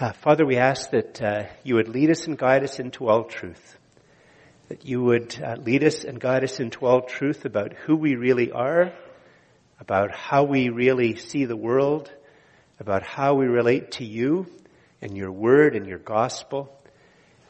[0.00, 3.24] Uh, Father, we ask that uh, you would lead us and guide us into all
[3.24, 3.76] truth.
[4.68, 8.14] That you would uh, lead us and guide us into all truth about who we
[8.14, 8.94] really are,
[9.78, 12.10] about how we really see the world,
[12.78, 14.46] about how we relate to you
[15.02, 16.74] and your word and your gospel.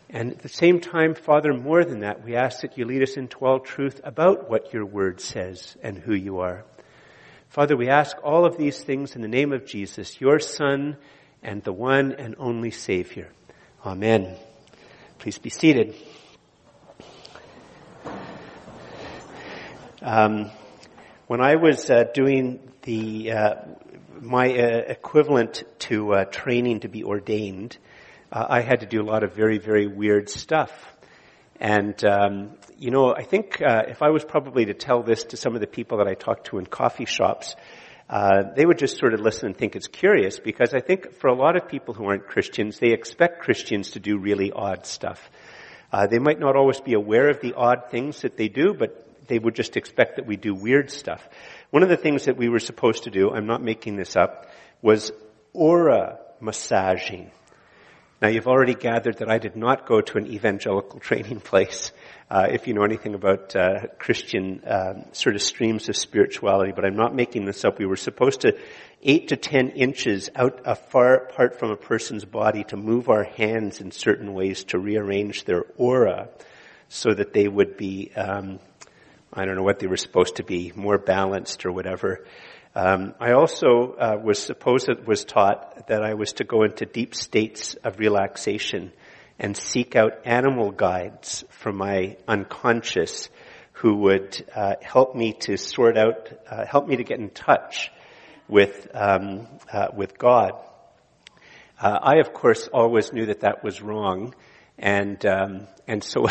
[0.08, 3.16] And at the same time, Father, more than that, we ask that you lead us
[3.16, 6.64] into all truth about what your word says and who you are.
[7.50, 10.96] Father, we ask all of these things in the name of Jesus, your Son,
[11.42, 13.30] and the one and only Savior.
[13.84, 14.36] Amen.
[15.18, 15.94] Please be seated.
[20.02, 20.50] Um,
[21.26, 23.54] when I was uh, doing the uh,
[24.20, 27.76] my uh, equivalent to uh, training to be ordained,
[28.32, 30.70] uh, I had to do a lot of very very weird stuff.
[31.58, 35.36] And um, you know, I think uh, if I was probably to tell this to
[35.36, 37.54] some of the people that I talked to in coffee shops,
[38.10, 41.28] uh, they would just sort of listen and think it's curious because I think for
[41.28, 45.30] a lot of people who aren't Christians, they expect Christians to do really odd stuff.
[45.92, 49.06] Uh, they might not always be aware of the odd things that they do, but
[49.28, 51.28] they would just expect that we do weird stuff.
[51.70, 54.50] One of the things that we were supposed to do, I'm not making this up,
[54.82, 55.12] was
[55.52, 57.30] aura massaging.
[58.22, 61.90] Now you've already gathered that I did not go to an evangelical training place
[62.30, 66.84] uh, if you know anything about uh, Christian um, sort of streams of spirituality, but
[66.84, 67.78] I'm not making this up.
[67.78, 68.58] We were supposed to
[69.02, 73.24] eight to ten inches out a far apart from a person's body to move our
[73.24, 76.28] hands in certain ways to rearrange their aura
[76.90, 78.58] so that they would be, um,
[79.32, 82.26] I don't know what they were supposed to be, more balanced or whatever.
[82.72, 87.16] Um, I also uh, was supposed was taught that I was to go into deep
[87.16, 88.92] states of relaxation
[89.40, 93.28] and seek out animal guides from my unconscious
[93.72, 97.90] who would uh, help me to sort out, uh, help me to get in touch
[98.46, 100.52] with um, uh, with God.
[101.80, 104.34] Uh, I, of course, always knew that that was wrong,
[104.78, 106.28] and um, and so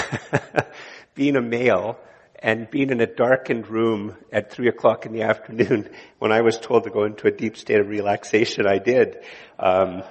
[1.15, 1.97] being a male
[2.41, 6.57] and being in a darkened room at three o'clock in the afternoon, when I was
[6.57, 9.17] told to go into a deep state of relaxation, I did.
[9.57, 10.03] Um,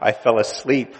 [0.00, 0.94] I fell asleep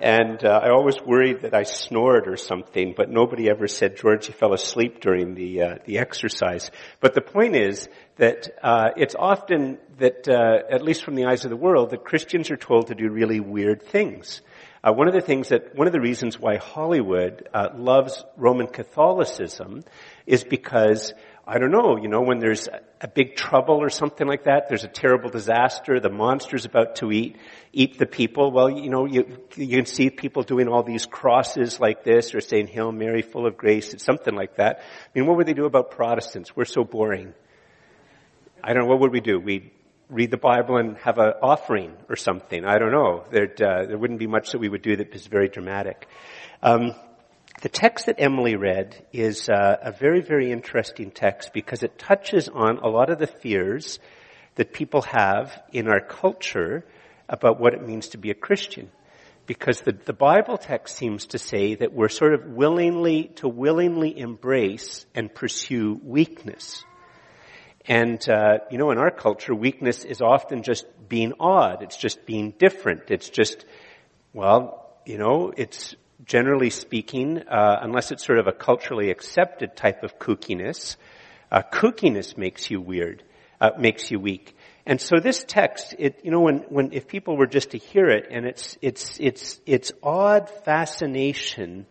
[0.00, 4.28] and uh, I always worried that I snored or something, but nobody ever said, George,
[4.28, 6.70] you fell asleep during the uh, the exercise.
[7.00, 11.44] But the point is that uh, it's often that, uh, at least from the eyes
[11.44, 14.40] of the world, that Christians are told to do really weird things.
[14.82, 18.66] Uh, one of the things that, one of the reasons why Hollywood uh, loves Roman
[18.66, 19.84] Catholicism
[20.26, 21.12] is because
[21.46, 22.68] I don't know, you know, when there's
[23.00, 27.10] a big trouble or something like that, there's a terrible disaster, the monster's about to
[27.10, 27.38] eat,
[27.72, 28.52] eat the people.
[28.52, 32.40] Well, you know, you, you can see people doing all these crosses like this or
[32.40, 34.78] saying, Hail Mary, full of grace, it's something like that.
[34.78, 36.54] I mean, what would they do about Protestants?
[36.54, 37.34] We're so boring.
[38.62, 39.40] I don't know, what would we do?
[39.40, 39.72] We'd
[40.10, 42.64] read the Bible and have an offering or something.
[42.64, 43.24] I don't know.
[43.30, 46.08] There'd, uh, there wouldn't be much that we would do that is very dramatic.
[46.62, 46.94] Um,
[47.62, 52.48] the text that Emily read is uh, a very, very interesting text because it touches
[52.48, 53.98] on a lot of the fears
[54.56, 56.84] that people have in our culture
[57.28, 58.90] about what it means to be a Christian.
[59.46, 64.18] Because the, the Bible text seems to say that we're sort of willingly to willingly
[64.18, 66.84] embrace and pursue weakness.
[67.86, 71.82] And, uh, you know, in our culture, weakness is often just being odd.
[71.82, 73.04] It's just being different.
[73.08, 73.64] It's just,
[74.32, 80.02] well, you know, it's generally speaking, uh, unless it's sort of a culturally accepted type
[80.02, 80.96] of kookiness,
[81.50, 83.22] uh, kookiness makes you weird,
[83.60, 84.56] uh, makes you weak.
[84.86, 88.08] And so this text, it, you know, when, when, if people were just to hear
[88.08, 91.86] it and it's, it's, it's, it's odd fascination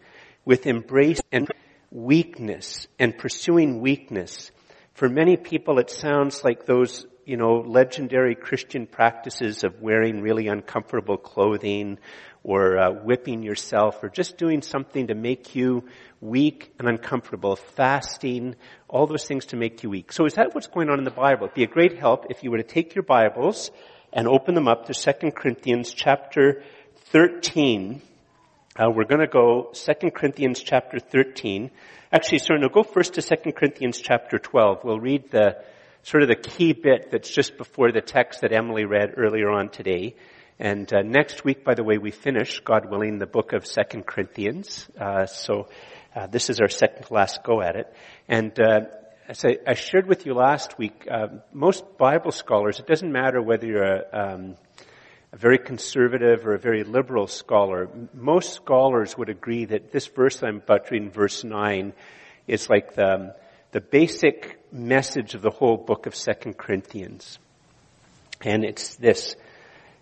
[0.46, 1.50] with embrace and
[1.92, 4.52] weakness and pursuing weakness.
[5.00, 10.48] For many people it sounds like those, you know, legendary Christian practices of wearing really
[10.50, 12.00] uncomfortable clothing
[12.44, 15.86] or uh, whipping yourself or just doing something to make you
[16.20, 18.56] weak and uncomfortable, fasting,
[18.90, 20.12] all those things to make you weak.
[20.12, 21.46] So is that what's going on in the Bible?
[21.46, 23.72] It'd be a great help if you were to take your Bibles
[24.12, 26.62] and open them up to 2 Corinthians chapter
[27.14, 28.02] 13.
[28.76, 31.72] Uh, we're going to go 2 Corinthians chapter 13.
[32.12, 34.84] Actually, sorry, no, go first to 2 Corinthians chapter 12.
[34.84, 35.64] We'll read the
[36.02, 39.70] sort of the key bit that's just before the text that Emily read earlier on
[39.70, 40.16] today.
[40.58, 44.08] And uh, next week, by the way, we finish, God willing, the book of Second
[44.08, 44.90] Corinthians.
[45.00, 45.70] Uh, so
[46.16, 47.94] uh, this is our second to last go at it.
[48.28, 48.86] And uh,
[49.28, 53.40] as I, I, shared with you last week, uh, most Bible scholars, it doesn't matter
[53.40, 54.56] whether you're a, um,
[55.32, 60.42] a very conservative or a very liberal scholar, most scholars would agree that this verse
[60.42, 61.94] I'm buttering, verse 9,
[62.48, 63.36] is like the,
[63.72, 67.40] the basic message of the whole book of Second Corinthians.
[68.42, 69.36] And it's this,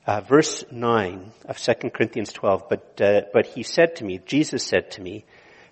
[0.07, 4.63] Uh, verse 9 of 2 Corinthians 12, but, uh, but he said to me, Jesus
[4.63, 5.25] said to me,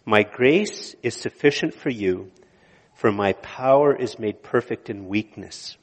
[0.03, 2.29] my grace is sufficient for you,
[2.95, 5.77] for my power is made perfect in weakness.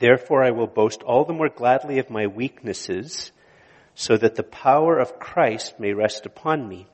[0.00, 3.30] Therefore I will boast all the more gladly of my weaknesses,
[3.94, 6.86] so that the power of Christ may rest upon me.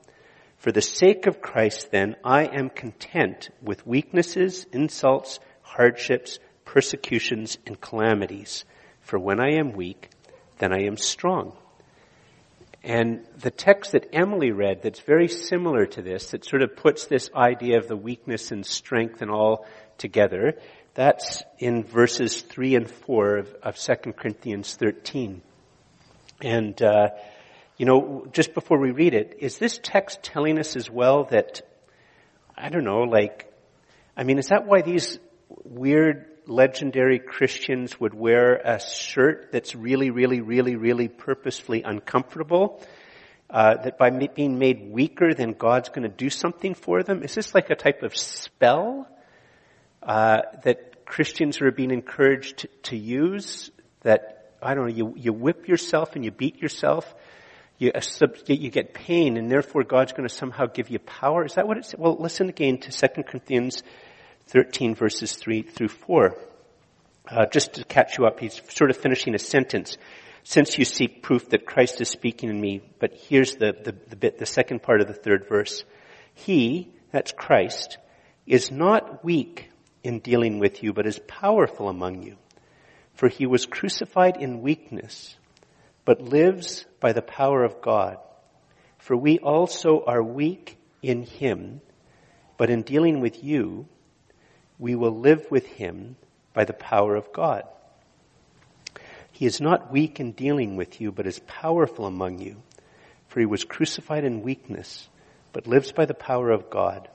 [0.57, 7.79] For the sake of Christ then, I am content with weaknesses, insults, hardships, persecutions, and
[7.79, 8.65] calamities.
[9.01, 10.09] For when I am weak,
[10.57, 11.53] then I am strong.
[12.83, 17.05] And the text that Emily read that's very similar to this, that sort of puts
[17.05, 19.65] this idea of the weakness and strength and all
[19.97, 20.57] together,
[20.97, 25.43] that's in verses 3 and 4 of, of 2 Corinthians 13.
[26.41, 27.09] And, uh,
[27.77, 31.61] you know, just before we read it, is this text telling us as well that,
[32.57, 33.53] I don't know, like,
[34.17, 35.19] I mean, is that why these
[35.63, 42.81] weird legendary Christians would wear a shirt that's really, really, really, really purposefully uncomfortable,
[43.51, 47.21] uh, that by being made weaker, then God's going to do something for them?
[47.21, 49.07] Is this like a type of spell
[50.07, 53.71] uh, that Christians are being encouraged to, use?
[54.01, 57.15] That I don't know, you you whip yourself and you beat yourself.
[57.79, 58.01] You, uh,
[58.47, 61.45] you get pain and therefore God's going to somehow give you power.
[61.45, 63.83] Is that what it's, well, listen again to 2 Corinthians
[64.47, 66.37] 13 verses 3 through 4.
[67.29, 69.97] Uh, just to catch you up, he's sort of finishing a sentence.
[70.43, 74.15] Since you seek proof that Christ is speaking in me, but here's the, the, the
[74.15, 75.83] bit, the second part of the third verse.
[76.33, 77.97] He, that's Christ,
[78.47, 79.69] is not weak
[80.07, 82.37] in dealing with you, but is powerful among you.
[83.15, 85.35] For he was crucified in weakness,
[86.05, 88.17] but lives by the power of God.
[88.99, 91.81] For we also are weak in him,
[92.55, 93.85] but in dealing with you,
[94.79, 96.15] we will live with him
[96.53, 97.63] by the power of God.
[99.33, 102.55] He is not weak in dealing with you, but is powerful among you.
[103.27, 105.09] For he was crucified in weakness,
[105.51, 107.09] but lives by the power of God.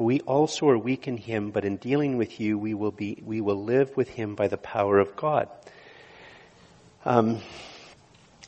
[0.00, 3.22] For we also are weak in him, but in dealing with you, we will be,
[3.22, 5.50] we will live with him by the power of God.
[7.04, 7.42] Um,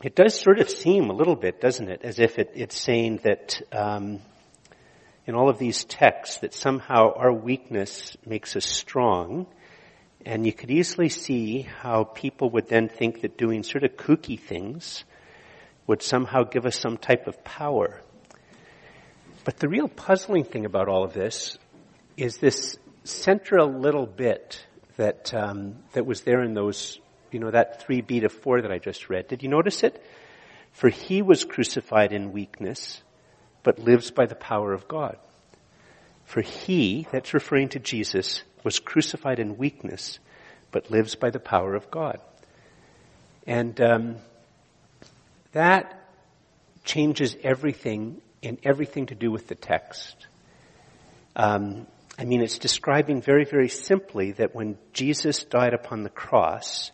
[0.02, 3.20] it does sort of seem a little bit, doesn't it, as if it, it's saying
[3.25, 4.20] that um,
[5.26, 9.46] in all of these texts that somehow our weakness makes us strong.
[10.25, 14.40] And you could easily see how people would then think that doing sort of kooky
[14.40, 15.04] things
[15.87, 18.00] would somehow give us some type of power.
[19.44, 21.59] But the real puzzling thing about all of this
[22.17, 24.65] is this central little bit
[24.97, 27.00] that um, that was there in those,
[27.33, 29.29] you know, that three B to four that I just read.
[29.29, 30.03] Did you notice it?
[30.73, 33.03] For he was crucified in weakness,
[33.62, 35.19] but lives by the power of God.
[36.25, 40.19] For he, that's referring to Jesus, was crucified in weakness,
[40.71, 42.21] but lives by the power of God.
[43.47, 44.17] And um,
[45.53, 45.99] that
[46.85, 50.27] changes everything in everything to do with the text.
[51.35, 51.87] Um,
[52.19, 56.91] I mean, it's describing very, very simply that when Jesus died upon the cross,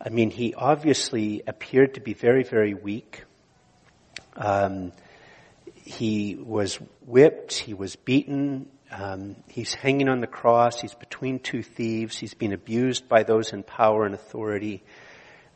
[0.00, 3.24] I mean, he obviously appeared to be very, very weak.
[4.34, 4.92] Um,
[5.74, 11.62] he was whipped, he was beaten, um, he's hanging on the cross, he's between two
[11.62, 14.82] thieves, he's being abused by those in power and authority.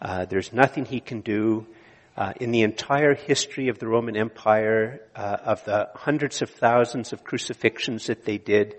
[0.02, 1.66] Uh, there's nothing he can do.
[2.16, 7.12] Uh, in the entire history of the Roman Empire, uh, of the hundreds of thousands
[7.12, 8.76] of crucifixions that they did,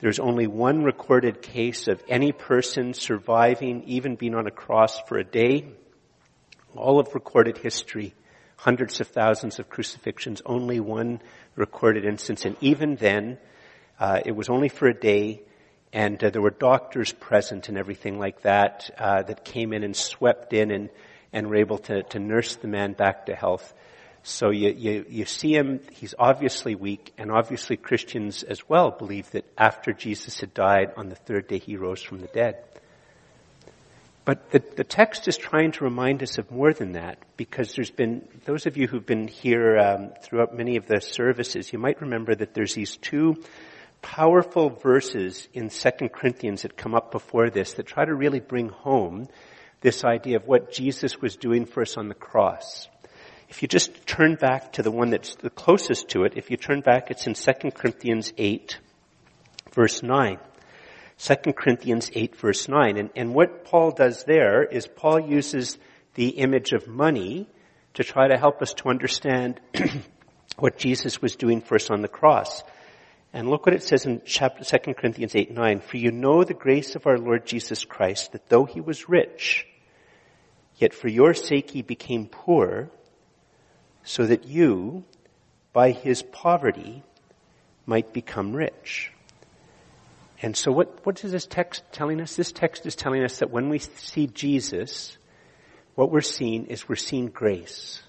[0.00, 5.16] there's only one recorded case of any person surviving, even being on a cross for
[5.16, 5.64] a day.
[6.74, 8.14] All of recorded history
[8.56, 11.22] hundreds of thousands of crucifixions, only one
[11.54, 12.44] recorded instance.
[12.44, 13.38] And even then,
[13.98, 15.40] uh, it was only for a day,
[15.94, 19.96] and uh, there were doctors present and everything like that uh, that came in and
[19.96, 20.90] swept in and,
[21.36, 23.74] and were able to, to nurse the man back to health.
[24.22, 29.30] So you, you, you see him, he's obviously weak, and obviously Christians as well believe
[29.32, 32.56] that after Jesus had died, on the third day he rose from the dead.
[34.24, 37.90] But the, the text is trying to remind us of more than that because there's
[37.90, 42.00] been, those of you who've been here um, throughout many of the services, you might
[42.00, 43.36] remember that there's these two
[44.00, 48.70] powerful verses in 2 Corinthians that come up before this that try to really bring
[48.70, 49.28] home
[49.86, 52.88] this idea of what Jesus was doing for us on the cross.
[53.48, 56.56] If you just turn back to the one that's the closest to it, if you
[56.56, 58.80] turn back, it's in 2 Corinthians 8,
[59.72, 60.38] verse 9.
[61.18, 62.96] 2 Corinthians 8 verse 9.
[62.96, 65.78] And, and what Paul does there is Paul uses
[66.14, 67.48] the image of money
[67.94, 69.60] to try to help us to understand
[70.58, 72.64] what Jesus was doing for us on the cross.
[73.32, 75.78] And look what it says in chapter 2 Corinthians 8, 9.
[75.78, 79.64] For you know the grace of our Lord Jesus Christ, that though he was rich,
[80.76, 82.90] Yet for your sake he became poor,
[84.04, 85.04] so that you,
[85.72, 87.02] by his poverty,
[87.86, 89.12] might become rich.
[90.42, 92.36] And so what, what is this text telling us?
[92.36, 95.16] This text is telling us that when we see Jesus,
[95.94, 98.02] what we're seeing is we're seeing grace.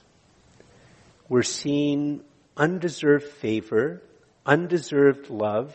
[1.30, 2.22] We're seeing
[2.58, 4.02] undeserved favor,
[4.46, 5.74] undeserved love,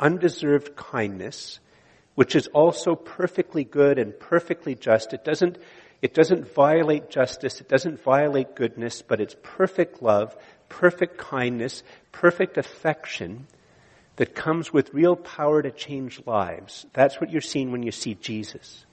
[0.00, 1.60] undeserved kindness,
[2.14, 5.12] which is also perfectly good and perfectly just.
[5.12, 5.58] It doesn't,
[6.02, 7.60] it doesn't violate justice.
[7.60, 10.36] It doesn't violate goodness, but it's perfect love,
[10.68, 13.46] perfect kindness, perfect affection
[14.16, 16.84] that comes with real power to change lives.
[16.92, 18.84] That's what you're seeing when you see Jesus.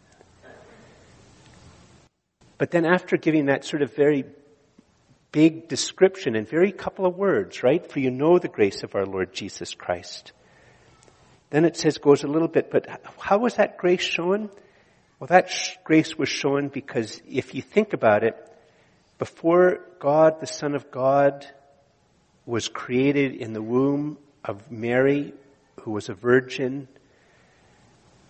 [2.59, 4.25] But then after giving that sort of very
[5.31, 7.89] big description in very couple of words, right?
[7.89, 10.31] For you know the grace of our Lord Jesus Christ.
[11.49, 12.87] Then it says, goes a little bit, but
[13.17, 14.49] how was that grace shown?
[15.19, 15.51] Well, that
[15.83, 18.37] grace was shown because if you think about it,
[19.17, 21.45] before God, the Son of God,
[22.45, 25.33] was created in the womb of Mary,
[25.81, 26.87] who was a virgin,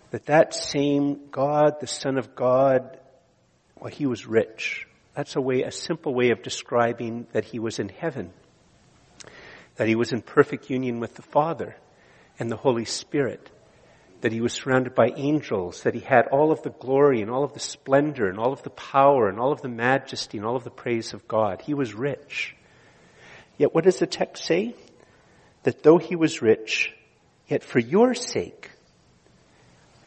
[0.09, 2.97] that that same God, the Son of God,
[3.79, 4.87] well, he was rich.
[5.13, 8.33] That's a way, a simple way of describing that he was in heaven.
[9.75, 11.75] That he was in perfect union with the Father
[12.39, 13.51] and the Holy Spirit.
[14.21, 15.83] That he was surrounded by angels.
[15.83, 18.63] That he had all of the glory and all of the splendor and all of
[18.63, 21.61] the power and all of the majesty and all of the praise of God.
[21.61, 22.55] He was rich.
[23.57, 24.75] Yet what does the text say?
[25.63, 26.93] That though he was rich,
[27.47, 28.71] yet for your sake,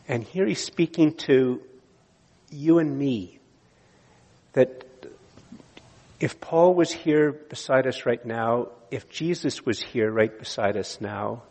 [0.09, 1.61] and here he's speaking to
[2.51, 3.39] you and me,
[4.55, 4.85] that
[6.19, 11.01] if Paul was here beside us right now, if Jesus was here right beside us
[11.01, 11.43] now,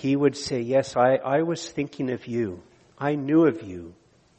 [0.00, 2.62] he would say, yes, I, I was thinking of you.
[2.98, 3.94] I knew of you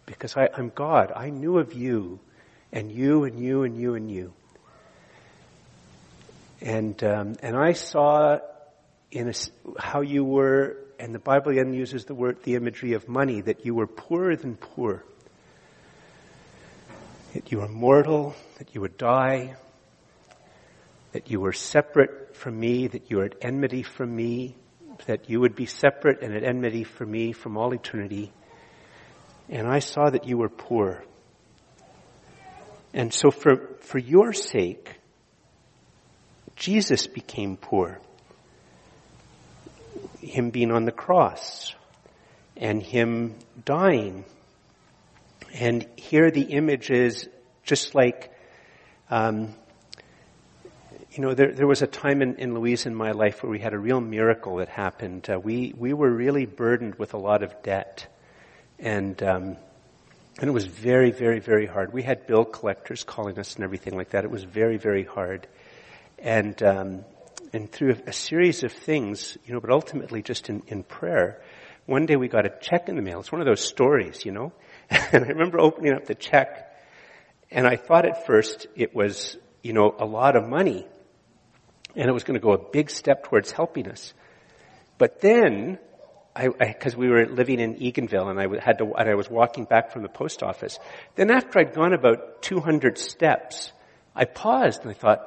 [0.05, 1.11] because I, I'm God.
[1.15, 2.19] I knew of you
[2.71, 4.33] and you and you and you and you.
[6.61, 8.39] And, um, and I saw
[9.11, 9.33] in a,
[9.79, 13.65] how you were, and the Bible again uses the word, the imagery of money, that
[13.65, 15.03] you were poorer than poor
[17.35, 19.55] that you were mortal, that you would die,
[21.11, 24.55] that you were separate from me, that you were at enmity from me,
[25.05, 28.31] that you would be separate and at enmity for me from all eternity.
[29.49, 31.03] And I saw that you were poor.
[32.93, 34.95] And so for, for your sake,
[36.55, 37.99] Jesus became poor.
[40.21, 41.75] Him being on the cross
[42.57, 44.25] and Him dying
[45.57, 47.29] and here the image is
[47.63, 48.29] just like,
[49.09, 49.55] um,
[51.15, 53.59] you know, there, there was a time in, in Louise in my life where we
[53.59, 55.29] had a real miracle that happened.
[55.29, 58.07] Uh, we, we were really burdened with a lot of debt.
[58.79, 59.55] And, um,
[60.39, 61.93] and it was very, very, very hard.
[61.93, 64.25] We had bill collectors calling us and everything like that.
[64.25, 65.47] It was very, very hard.
[66.19, 67.05] And, um,
[67.53, 71.41] and through a, series of things, you know, but ultimately just in, in prayer,
[71.85, 73.21] one day we got a check in the mail.
[73.21, 74.51] It's one of those stories, you know.
[74.89, 76.75] And I remember opening up the check
[77.49, 80.85] and I thought at first it was, you know, a lot of money
[81.95, 84.13] and it was going to go a big step towards helping us.
[84.97, 85.79] But then,
[86.35, 89.65] I, because we were living in Eganville and I had to, and I was walking
[89.65, 90.79] back from the post office.
[91.15, 93.71] Then after I'd gone about 200 steps,
[94.15, 95.25] I paused and I thought,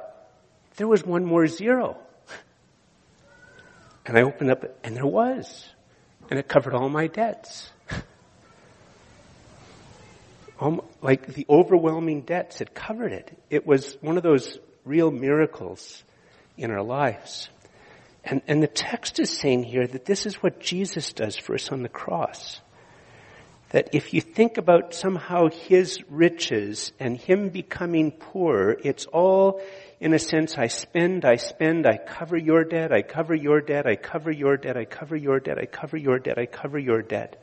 [0.77, 1.97] there was one more zero.
[4.05, 5.69] And I opened up and there was.
[6.31, 7.69] And it covered all my debts
[11.01, 13.37] like the overwhelming debts had covered it.
[13.49, 16.03] It was one of those real miracles
[16.59, 17.49] in our lives.
[18.23, 21.71] And, and the text is saying here that this is what Jesus does for us
[21.71, 22.61] on the cross.
[23.69, 29.61] That if you think about somehow his riches and him becoming poor, it's all
[29.99, 33.85] in a sense, I spend, I spend, I cover your debt, I cover your debt,
[33.85, 37.01] I cover your debt, I cover your debt, I cover your debt, I cover your
[37.01, 37.41] debt.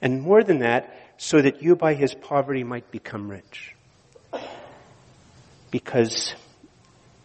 [0.00, 3.74] And more than that, so that you by his poverty might become rich.
[5.70, 6.34] Because,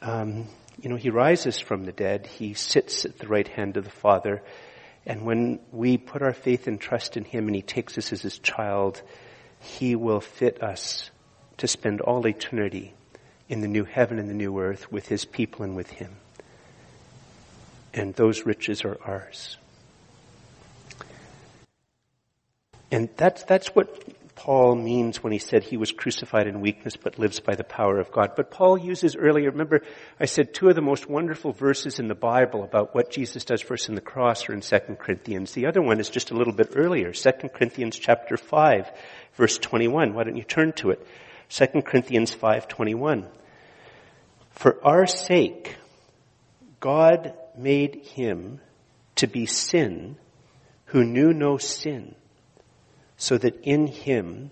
[0.02, 0.48] um,
[0.82, 3.90] you know, he rises from the dead, he sits at the right hand of the
[3.90, 4.42] Father,
[5.06, 8.22] and when we put our faith and trust in him and he takes us as
[8.22, 9.02] his child,
[9.60, 11.10] he will fit us
[11.58, 12.94] to spend all eternity
[13.48, 16.16] in the new heaven and the new earth with his people and with him.
[17.94, 19.58] And those riches are ours.
[22.92, 24.04] And that's, that's what
[24.36, 28.00] Paul means when he said he was crucified in weakness but lives by the power
[28.00, 28.32] of God.
[28.36, 29.82] But Paul uses earlier, remember
[30.20, 33.64] I said two of the most wonderful verses in the Bible about what Jesus does
[33.72, 35.54] us in the cross are in 2 Corinthians.
[35.54, 38.92] The other one is just a little bit earlier, 2 Corinthians chapter 5
[39.36, 40.14] verse 21.
[40.14, 41.06] Why don't you turn to it?
[41.50, 43.28] 2 Corinthians 5:21.
[44.52, 45.76] For our sake
[46.80, 48.60] God made him
[49.16, 50.18] to be sin
[50.86, 52.16] who knew no sin,
[53.18, 54.52] so that in him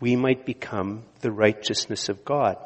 [0.00, 2.56] we might become the righteousness of God.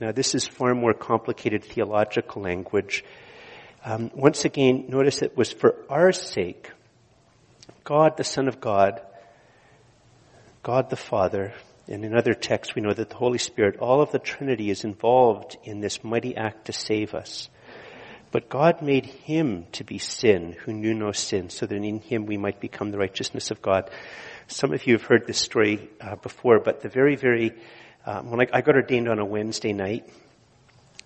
[0.00, 3.04] Now this is far more complicated theological language.
[3.84, 6.70] Um, once again, notice it was for our sake.
[7.84, 9.00] God, the Son of God,
[10.62, 11.54] God the Father,
[11.86, 14.84] and in other texts we know that the Holy Spirit, all of the Trinity is
[14.84, 17.48] involved in this mighty act to save us.
[18.30, 22.26] But God made him to be sin who knew no sin so that in him
[22.26, 23.90] we might become the righteousness of God.
[24.50, 27.52] Some of you have heard this story uh, before, but the very, very,
[28.06, 30.08] um, when I, I, got ordained on a Wednesday night,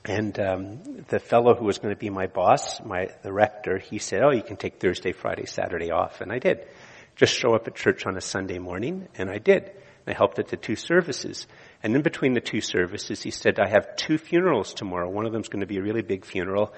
[0.05, 3.99] and um, the fellow who was going to be my boss, my the rector, he
[3.99, 6.69] said, "Oh, you can take Thursday, Friday, Saturday off," and I did.
[7.17, 9.73] Just show up at church on a Sunday morning, and I did.
[10.07, 11.49] I helped at the two services.
[11.83, 15.09] And in between the two services, he said, I have two funerals tomorrow.
[15.09, 16.73] One of them's going to be a really big funeral,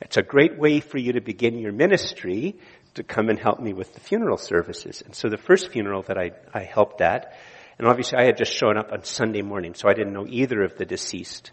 [0.00, 2.58] it's a great way for you to begin your ministry
[2.94, 5.02] to come and help me with the funeral services.
[5.02, 7.36] And so the first funeral that I, I helped at,
[7.78, 10.62] and obviously I had just shown up on Sunday morning, so I didn't know either
[10.62, 11.52] of the deceased.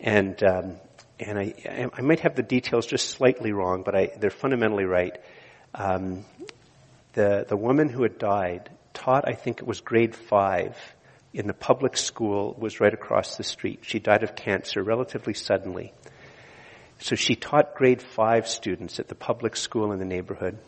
[0.00, 0.76] And, um,
[1.20, 5.20] and I, I might have the details just slightly wrong, but I, they're fundamentally right.
[5.74, 6.24] Um,
[7.12, 10.76] the, the woman who had died taught, I think it was grade five,
[11.34, 13.80] in the public school, was right across the street.
[13.82, 15.92] She died of cancer relatively suddenly.
[16.98, 20.58] So she taught grade five students at the public school in the neighborhood.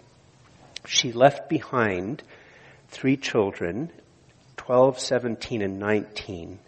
[0.87, 2.23] She left behind
[2.89, 3.91] three children,
[4.57, 6.59] 12, 17, and 19,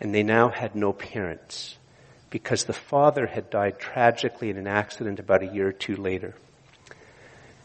[0.00, 1.76] and they now had no parents
[2.30, 6.34] because the father had died tragically in an accident about a year or two later.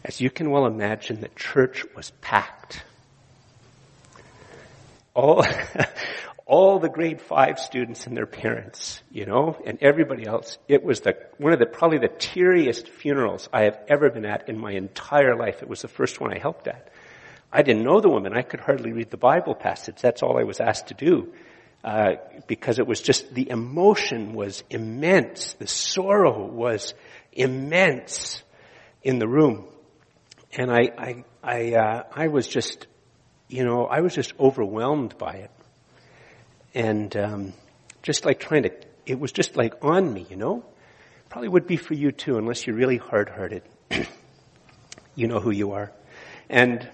[0.04, 2.84] As you can well imagine, the church was packed.
[5.14, 5.44] All,
[6.48, 10.58] all the grade five students and their parents, you know, and everybody else.
[10.70, 14.48] It was the, one of the, probably the teariest funerals I have ever been at
[14.48, 15.62] in my entire life.
[15.62, 16.90] It was the first one I helped at.
[17.52, 18.34] I didn't know the woman.
[18.34, 19.98] I could hardly read the Bible passage.
[20.02, 21.34] That's all I was asked to do.
[21.84, 22.16] Uh,
[22.48, 25.54] because it was just, the emotion was immense.
[25.54, 26.94] The sorrow was
[27.34, 28.42] immense
[29.04, 29.68] in the room.
[30.54, 32.88] And I, I, I, uh, I was just,
[33.50, 35.52] you know, I was just overwhelmed by it
[36.74, 37.54] and um,
[38.04, 38.72] just like trying to,
[39.06, 40.66] it was just like on me, you know.
[41.30, 43.64] Probably would be for you too, unless you're really hard-hearted.
[45.16, 45.92] you know who you are,
[46.50, 46.90] and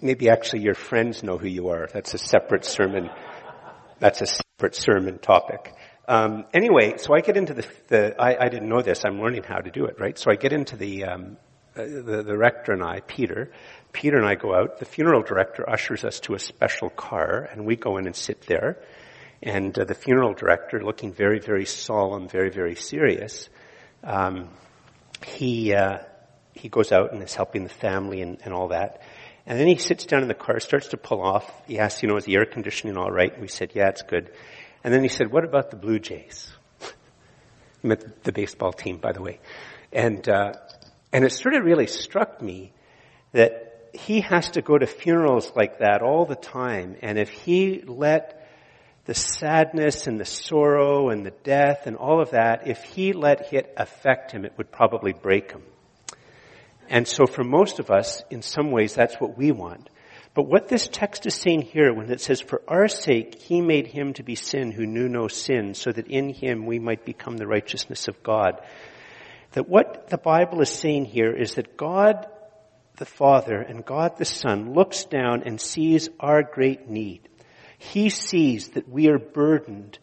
[0.00, 1.88] maybe actually your friends know who you are.
[1.92, 3.10] That's a separate sermon.
[3.98, 5.74] That's a separate sermon topic.
[6.06, 9.04] Um, anyway, so I get into the, the I, I, didn't know this.
[9.04, 10.18] I'm learning how to do it, right?
[10.18, 11.36] So I get into the, um,
[11.76, 13.52] uh, the, the rector and I, Peter,
[13.92, 14.78] Peter and I go out.
[14.78, 18.42] The funeral director ushers us to a special car, and we go in and sit
[18.42, 18.78] there.
[19.42, 23.48] And uh, the funeral director, looking very, very solemn, very, very serious,
[24.04, 24.48] um,
[25.26, 25.98] he uh,
[26.54, 29.02] he goes out and is helping the family and, and all that.
[29.46, 31.50] And then he sits down in the car, starts to pull off.
[31.66, 33.32] He asks, you know, is the air conditioning all right?
[33.32, 34.30] And we said, yeah, it's good.
[34.84, 36.52] And then he said, what about the Blue Jays?
[37.82, 39.40] meant the baseball team, by the way.
[39.92, 40.52] And uh,
[41.12, 42.72] and it sort of really struck me
[43.32, 46.96] that he has to go to funerals like that all the time.
[47.02, 48.48] And if he let
[49.04, 53.52] the sadness and the sorrow and the death and all of that, if he let
[53.52, 55.62] it affect him, it would probably break him.
[56.88, 59.88] And so for most of us, in some ways, that's what we want.
[60.34, 63.88] But what this text is saying here when it says, for our sake, he made
[63.88, 67.36] him to be sin who knew no sin, so that in him we might become
[67.36, 68.60] the righteousness of God.
[69.52, 72.28] That what the Bible is saying here is that God
[73.00, 77.22] the Father and God the Son looks down and sees our great need.
[77.78, 79.98] He sees that we are burdened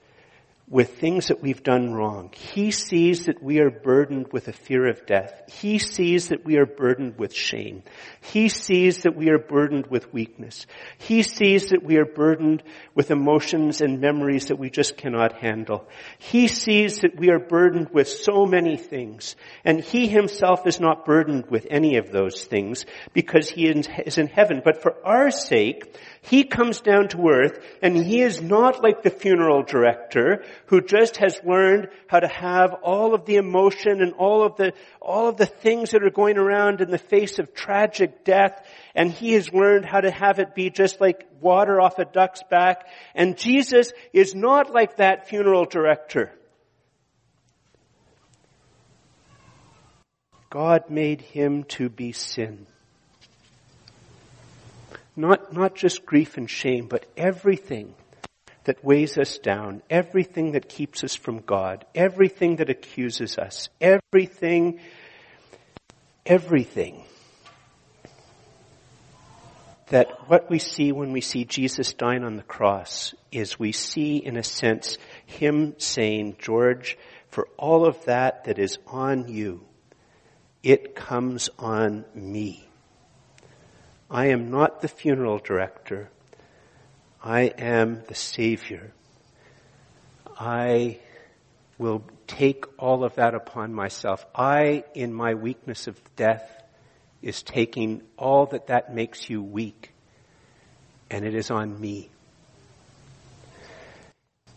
[0.70, 2.30] with things that we've done wrong.
[2.34, 5.44] He sees that we are burdened with a fear of death.
[5.48, 7.84] He sees that we are burdened with shame.
[8.20, 10.66] He sees that we are burdened with weakness.
[10.98, 15.88] He sees that we are burdened with emotions and memories that we just cannot handle.
[16.18, 19.38] He sees that we are burdened with so many things.
[19.64, 24.28] And He Himself is not burdened with any of those things because He is in
[24.28, 24.62] heaven.
[24.66, 25.96] But for our sake,
[26.28, 31.18] he comes down to earth and he is not like the funeral director who just
[31.18, 35.38] has learned how to have all of the emotion and all of the, all of
[35.38, 39.52] the things that are going around in the face of tragic death and he has
[39.54, 42.88] learned how to have it be just like water off a duck's back.
[43.16, 46.32] And Jesus is not like that funeral director.
[50.50, 52.68] God made him to be sin
[55.16, 57.94] Not, not just grief and shame, but everything
[58.68, 64.82] that weighs us down, everything that keeps us from God, everything that accuses us, everything,
[66.26, 67.06] everything
[69.88, 74.18] that what we see when we see Jesus dying on the cross is we see,
[74.18, 76.98] in a sense, Him saying, George,
[77.30, 79.64] for all of that that is on you,
[80.62, 82.68] it comes on me.
[84.12, 86.10] I am not the funeral director.
[87.28, 88.94] I am the Savior.
[90.40, 91.00] I
[91.78, 94.26] will take all of that upon myself.
[94.34, 96.50] I, in my weakness of death,
[97.22, 99.92] is taking all that that makes you weak,
[101.12, 102.10] and it is on me.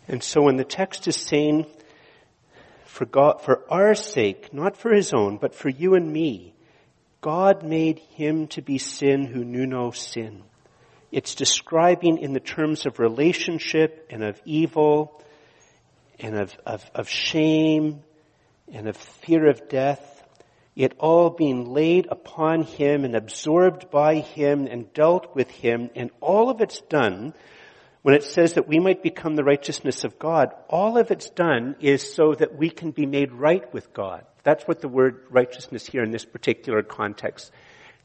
[0.06, 1.66] And so when the text is saying,
[2.85, 6.54] for God, for our sake, not for his own, but for you and me,
[7.20, 10.44] God made him to be sin who knew no sin.
[11.12, 15.22] It's describing in the terms of relationship and of evil
[16.18, 18.02] and of, of, of shame
[18.72, 20.20] and of fear of death
[20.76, 26.10] it all being laid upon him and absorbed by him and dealt with him, and
[26.20, 27.34] all of it's done
[28.02, 31.76] when it says that we might become the righteousness of God, all of it's done
[31.80, 34.24] is so that we can be made right with God.
[34.42, 37.52] That's what the word righteousness here in this particular context,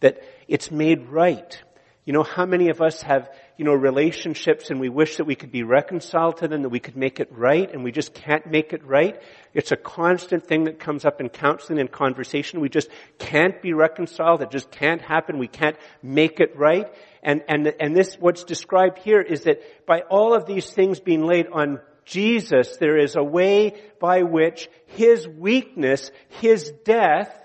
[0.02, 1.58] that it's made right.
[2.06, 5.34] You know, how many of us have, you know, relationships and we wish that we
[5.34, 8.46] could be reconciled to them, that we could make it right, and we just can't
[8.46, 9.20] make it right?
[9.56, 12.60] It's a constant thing that comes up in counseling and conversation.
[12.62, 14.44] We just can't be reconciled.
[14.44, 15.40] It just can't happen.
[15.40, 16.86] We can't make it right.
[17.24, 21.26] And, and, and this, what's described here is that by all of these things being
[21.26, 27.36] laid on Jesus, there is a way by which His weakness, His death,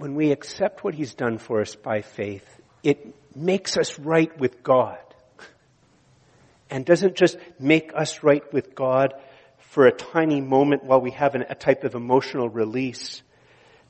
[0.00, 2.46] when we accept what He's done for us by faith,
[2.82, 4.98] it makes us right with God.
[6.70, 9.12] And doesn't just make us right with God
[9.58, 13.22] for a tiny moment while we have an, a type of emotional release,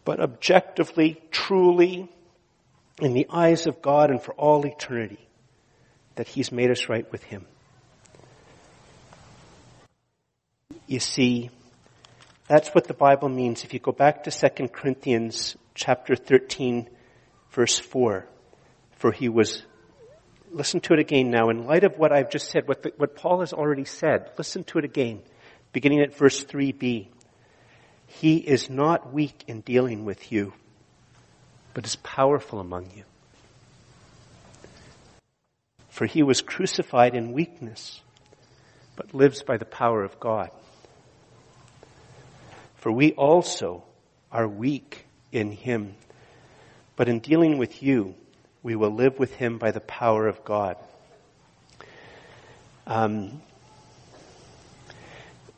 [0.04, 2.08] but objectively, truly,
[3.00, 5.28] in the eyes of God and for all eternity,
[6.16, 7.46] that He's made us right with Him.
[10.88, 11.50] You see,
[12.48, 13.62] that's what the Bible means.
[13.62, 16.88] If you go back to 2 Corinthians chapter 13,
[17.50, 18.26] verse 4.
[18.96, 19.62] For he was,
[20.50, 23.16] listen to it again now, in light of what I've just said, what, the, what
[23.16, 25.22] Paul has already said, listen to it again,
[25.72, 27.08] beginning at verse 3b.
[28.06, 30.52] He is not weak in dealing with you,
[31.74, 33.04] but is powerful among you.
[35.88, 38.00] For he was crucified in weakness,
[38.96, 40.50] but lives by the power of God.
[42.76, 43.84] For we also
[44.32, 45.94] are weak in Him.
[46.96, 48.14] But in dealing with you,
[48.62, 50.76] we will live with Him by the power of God.
[52.86, 53.40] Um,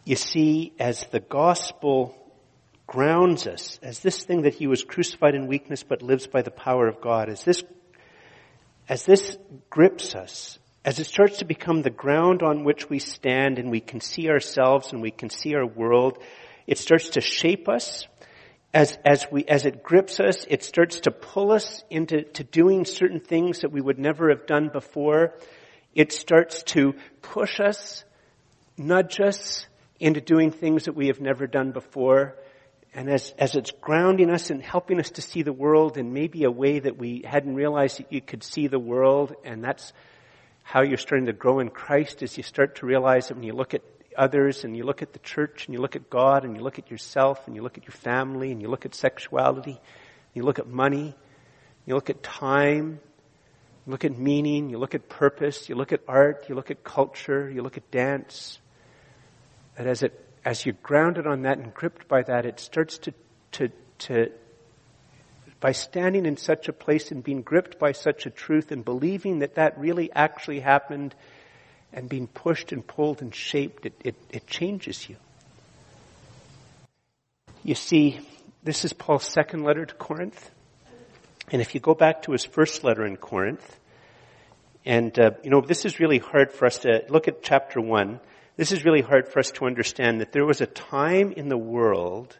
[0.04, 2.14] you see, as the gospel
[2.86, 6.50] grounds us, as this thing that He was crucified in weakness but lives by the
[6.50, 7.64] power of God, as this,
[8.88, 9.36] as this
[9.70, 13.80] grips us, as it starts to become the ground on which we stand and we
[13.80, 16.18] can see ourselves and we can see our world,
[16.66, 18.06] it starts to shape us
[18.74, 22.84] as, as we, as it grips us, it starts to pull us into to doing
[22.84, 25.34] certain things that we would never have done before.
[25.94, 28.04] It starts to push us,
[28.78, 29.66] nudge us
[30.00, 32.36] into doing things that we have never done before.
[32.94, 36.44] And as, as it's grounding us and helping us to see the world in maybe
[36.44, 39.92] a way that we hadn't realized that you could see the world, and that's
[40.62, 43.52] how you're starting to grow in Christ as you start to realize that when you
[43.52, 43.82] look at
[44.16, 46.78] others and you look at the church and you look at God and you look
[46.78, 49.80] at yourself and you look at your family and you look at sexuality,
[50.34, 51.14] you look at money,
[51.86, 53.00] you look at time,
[53.86, 56.84] you look at meaning, you look at purpose, you look at art, you look at
[56.84, 58.60] culture, you look at dance.
[59.76, 63.14] That as it, as you're grounded on that and gripped by that, it starts to,
[63.52, 64.32] to, to,
[65.60, 69.40] by standing in such a place and being gripped by such a truth and believing
[69.40, 71.14] that that really actually happened
[71.92, 75.16] and being pushed and pulled and shaped, it, it, it changes you.
[77.62, 78.20] You see,
[78.62, 80.50] this is Paul's second letter to Corinth.
[81.50, 83.78] And if you go back to his first letter in Corinth,
[84.84, 88.20] and, uh, you know, this is really hard for us to look at chapter one.
[88.56, 91.58] This is really hard for us to understand that there was a time in the
[91.58, 92.36] world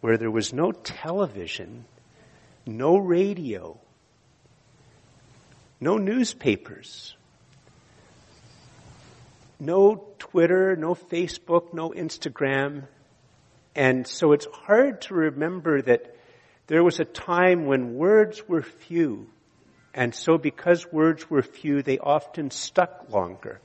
[0.00, 1.84] where there was no television,
[2.66, 3.78] no radio,
[5.80, 7.16] no newspapers,
[9.58, 12.86] no Twitter, no Facebook, no Instagram.
[13.74, 16.14] And so it's hard to remember that
[16.66, 19.26] There was a time when words were few,
[19.92, 23.60] and so because words were few, they often stuck longer.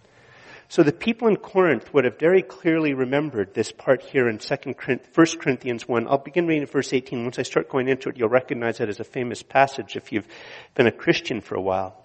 [0.67, 4.75] So the people in Corinth would have very clearly remembered this part here in 2
[5.15, 6.07] 1 Corinthians 1.
[6.07, 7.23] I'll begin reading verse 18.
[7.23, 10.27] Once I start going into it, you'll recognize it as a famous passage if you've
[10.75, 11.95] been a Christian for a while.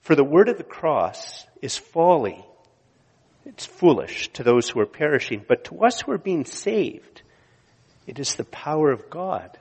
[0.00, 2.42] For the word of the cross is folly.
[3.48, 7.22] It's foolish to those who are perishing, but to us who are being saved,
[8.06, 9.58] it is the power of God.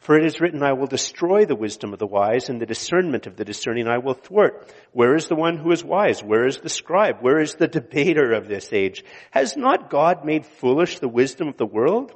[0.00, 3.26] For it is written, I will destroy the wisdom of the wise and the discernment
[3.26, 4.70] of the discerning I will thwart.
[4.92, 6.22] Where is the one who is wise?
[6.22, 7.16] Where is the scribe?
[7.20, 9.04] Where is the debater of this age?
[9.30, 12.12] Has not God made foolish the wisdom of the world?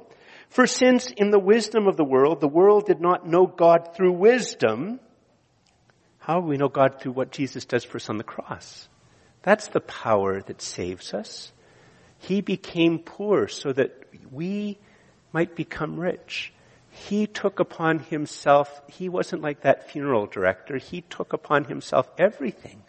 [0.49, 4.13] For since in the wisdom of the world, the world did not know God through
[4.13, 4.99] wisdom,
[6.19, 8.87] how do we know God through what Jesus does for us on the cross?
[9.45, 11.53] That's the power that saves us.
[12.17, 13.91] He became poor so that
[14.31, 14.79] we
[15.31, 16.51] might become rich.
[16.89, 22.81] He took upon himself, he wasn't like that funeral director, he took upon himself everything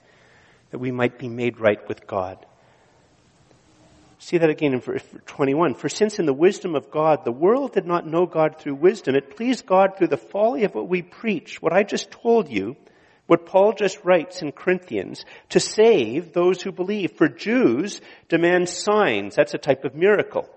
[0.71, 2.47] that we might be made right with God.
[4.19, 5.75] See that again in verse 21.
[5.75, 9.15] For since in the wisdom of God, the world did not know God through wisdom,
[9.15, 12.77] it pleased God through the folly of what we preach, what I just told you,
[13.27, 17.13] what Paul just writes in Corinthians, to save those who believe.
[17.13, 19.35] For Jews demand signs.
[19.35, 20.49] That's a type of miracle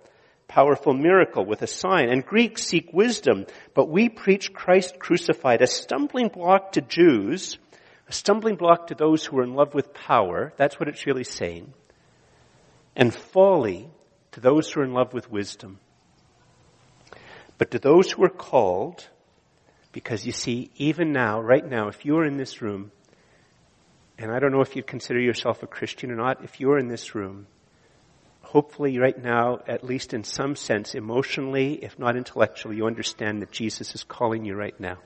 [0.50, 2.10] powerful miracle with a sign.
[2.10, 7.58] And Greeks seek wisdom, but we preach Christ crucified, a stumbling block to Jews,
[8.10, 10.52] a stumbling block to those who are in love with power.
[10.58, 11.74] That's what it's really saying.
[12.96, 13.90] And folly
[14.32, 15.80] to those who are in love with wisdom.
[17.58, 19.08] But to those who are called,
[19.92, 22.92] because you see, even now, right now, if you are in this room,
[24.18, 26.78] and I don't know if you consider yourself a Christian or not, if you are
[26.78, 27.48] in this room,
[28.42, 33.52] hopefully right now, at least in some sense, emotionally, if not intellectually, you understand that
[33.52, 34.98] Jesus is calling you right now.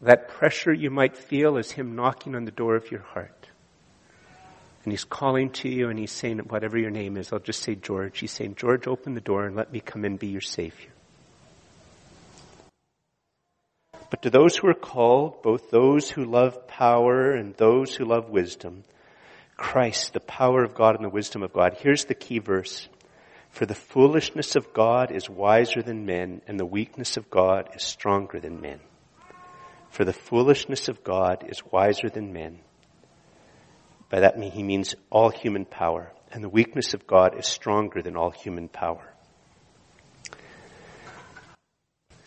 [0.00, 3.48] That pressure you might feel is Him knocking on the door of your heart.
[4.84, 7.74] And He's calling to you and He's saying, whatever your name is, I'll just say
[7.74, 8.18] George.
[8.18, 10.90] He's saying, George, open the door and let me come in and be your Savior.
[14.12, 18.28] But to those who are called, both those who love power and those who love
[18.28, 18.84] wisdom,
[19.56, 21.78] Christ, the power of God and the wisdom of God.
[21.78, 22.90] Here's the key verse.
[23.48, 27.82] For the foolishness of God is wiser than men, and the weakness of God is
[27.82, 28.80] stronger than men.
[29.88, 32.58] For the foolishness of God is wiser than men.
[34.10, 38.16] By that he means all human power, and the weakness of God is stronger than
[38.16, 39.11] all human power.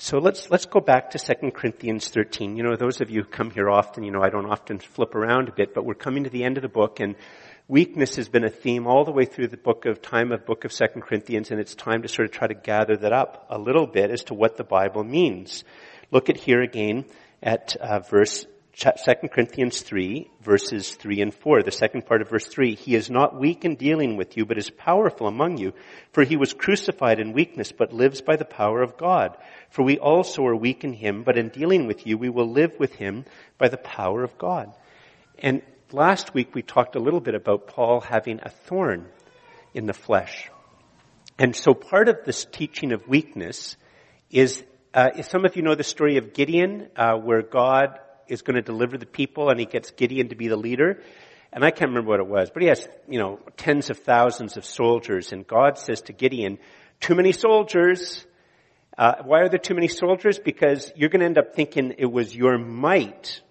[0.05, 2.57] So let's, let's go back to 2 Corinthians 13.
[2.57, 5.15] You know, those of you who come here often, you know, I don't often flip
[5.15, 7.15] around a bit, but we're coming to the end of the book and
[7.67, 10.63] weakness has been a theme all the way through the book of time of book
[10.63, 13.57] of 2 Corinthians and it's time to sort of try to gather that up a
[13.57, 15.63] little bit as to what the Bible means.
[16.11, 17.05] Look at here again
[17.41, 18.45] at uh, verse
[18.77, 22.75] 2 Corinthians 3, verses 3 and 4, the second part of verse 3.
[22.75, 25.71] He is not weak in dealing with you, but is powerful among you.
[26.11, 29.37] For he was crucified in weakness, but lives by the power of God.
[29.69, 32.73] For we also are weak in him, but in dealing with you, we will live
[32.77, 33.23] with him
[33.57, 34.73] by the power of God.
[35.39, 35.61] And
[35.93, 39.07] last week we talked a little bit about Paul having a thorn
[39.73, 40.49] in the flesh.
[41.39, 43.77] And so part of this teaching of weakness
[44.29, 44.61] is,
[44.93, 48.61] uh, some of you know the story of Gideon, uh, where God is going to
[48.61, 51.01] deliver the people and he gets Gideon to be the leader.
[51.51, 54.57] And I can't remember what it was, but he has, you know, tens of thousands
[54.57, 56.57] of soldiers and God says to Gideon,
[56.99, 58.25] too many soldiers.
[58.97, 60.39] Uh, why are there too many soldiers?
[60.39, 63.41] Because you're going to end up thinking it was your might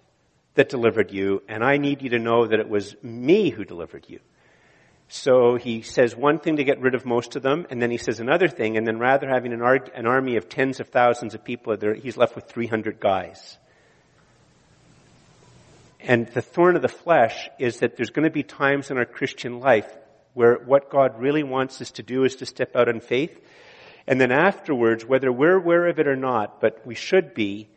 [0.55, 4.05] that delivered you and I need you to know that it was me who delivered
[4.07, 4.19] you.
[5.07, 7.97] So he says one thing to get rid of most of them, and then he
[7.97, 11.35] says another thing, and then rather having an, ar- an army of tens of thousands
[11.35, 13.57] of people, he's left with 300 guys.
[16.07, 19.05] And the thorn of the flesh is that there's going to be times in our
[19.05, 19.91] Christian life
[20.35, 23.35] where what God really wants us to do is to step out in faith.
[24.05, 27.69] And then afterwards, whether we're aware of it or not, but we should be,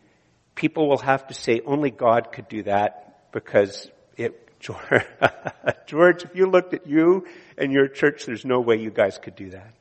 [0.55, 5.07] people will have to say only God could do that because it, George,
[5.87, 9.37] George, if you looked at you and your church, there's no way you guys could
[9.37, 9.73] do that.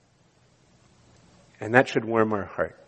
[1.60, 2.80] And that should warm our heart.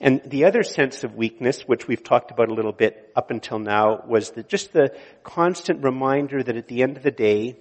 [0.00, 3.58] And the other sense of weakness, which we've talked about a little bit up until
[3.58, 7.56] now, was the, just the constant reminder that at the end of the day,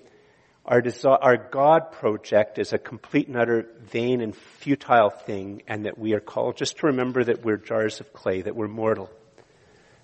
[0.66, 5.98] our, our God project is a complete and utter vain and futile thing, and that
[5.98, 9.10] we are called just to remember that we're jars of clay, that we're mortal,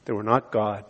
[0.06, 0.86] that we're not God.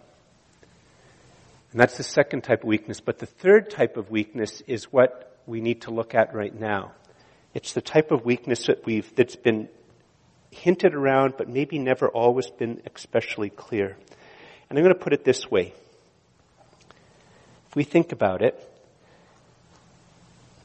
[1.71, 2.99] And that's the second type of weakness.
[2.99, 6.93] But the third type of weakness is what we need to look at right now.
[7.53, 9.69] It's the type of weakness that we've, that's been
[10.51, 13.97] hinted around, but maybe never always been especially clear.
[14.69, 15.73] And I'm going to put it this way.
[17.67, 18.55] If we think about it,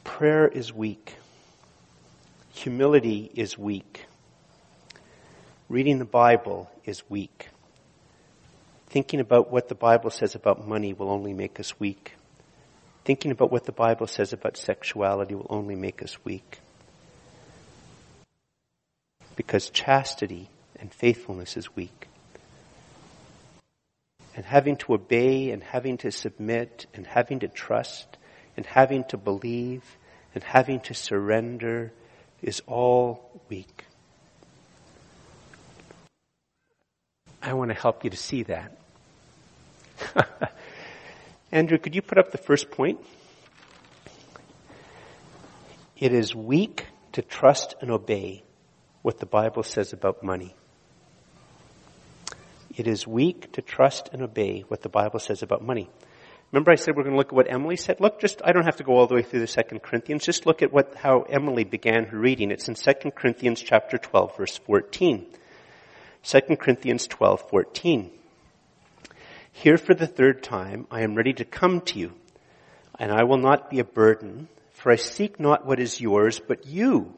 [0.03, 1.15] prayer is weak.
[2.53, 4.05] Humility is weak.
[5.69, 7.49] Reading the Bible is weak.
[8.87, 12.13] Thinking about what the Bible says about money will only make us weak.
[13.03, 16.59] Thinking about what the Bible says about sexuality will only make us weak.
[19.35, 22.07] Because chastity and faithfulness is weak.
[24.35, 28.17] And having to obey and having to submit and having to trust
[28.57, 29.83] and having to believe
[30.33, 31.91] and having to surrender
[32.41, 33.85] is all weak.
[37.41, 38.77] I want to help you to see that.
[41.51, 42.99] Andrew, could you put up the first point?
[45.97, 48.43] It is weak to trust and obey
[49.05, 50.55] what the Bible says about money.
[52.75, 55.91] It is weak to trust and obey what the Bible says about money.
[56.51, 57.99] Remember I said we're going to look at what Emily said?
[57.99, 60.25] Look, just, I don't have to go all the way through the Second Corinthians.
[60.25, 62.49] Just look at what, how Emily began her reading.
[62.49, 65.27] It's in Second Corinthians chapter 12 verse 14.
[66.23, 68.11] 2 Corinthians 12, 14.
[69.51, 72.11] Here for the third time, I am ready to come to you,
[72.97, 76.65] and I will not be a burden, for I seek not what is yours, but
[76.65, 77.13] you.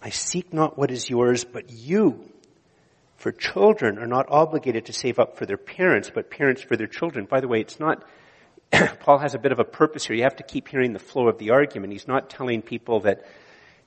[0.00, 2.24] I seek not what is yours, but you.
[3.16, 6.86] For children are not obligated to save up for their parents, but parents for their
[6.86, 7.24] children.
[7.24, 8.04] By the way, it's not,
[9.00, 10.14] Paul has a bit of a purpose here.
[10.14, 11.92] You have to keep hearing the flow of the argument.
[11.92, 13.26] He's not telling people that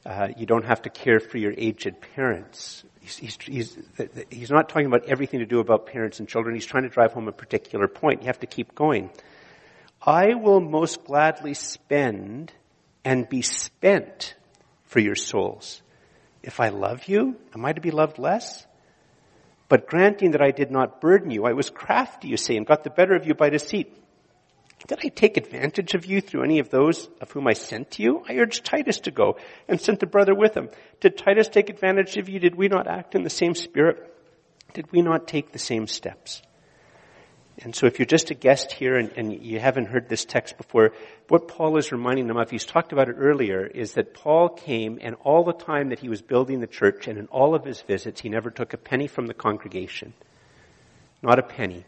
[0.06, 2.84] uh, you don't have to care for your aged parents.
[3.00, 3.78] He's, he's, he's,
[4.30, 6.56] he's not talking about everything to do about parents and children.
[6.56, 8.21] He's trying to drive home a particular point.
[8.21, 9.12] You have to keep going.
[10.02, 12.52] I will most gladly spend
[13.06, 14.36] and be spent
[14.84, 15.82] for your souls.
[16.44, 18.66] If I love you, am I to be loved less?
[19.70, 22.84] But granting that I did not burden you, I was crafty, you say, and got
[22.84, 23.96] the better of you by deceit.
[24.88, 28.04] Did I take advantage of you through any of those of whom I sent to
[28.04, 28.24] you?
[28.28, 30.70] I urged Titus to go and sent the brother with him.
[31.00, 32.40] Did Titus take advantage of you?
[32.40, 34.12] Did we not act in the same spirit?
[34.74, 36.42] Did we not take the same steps?
[37.63, 40.58] And so if you're just a guest here and, and, you haven't heard this text
[40.58, 40.93] before,
[41.28, 44.97] what Paul is reminding them of, he's talked about it earlier, is that Paul came
[45.00, 47.82] and all the time that he was building the church and in all of his
[47.82, 50.13] visits, he never took a penny from the congregation.
[51.21, 51.86] Not a penny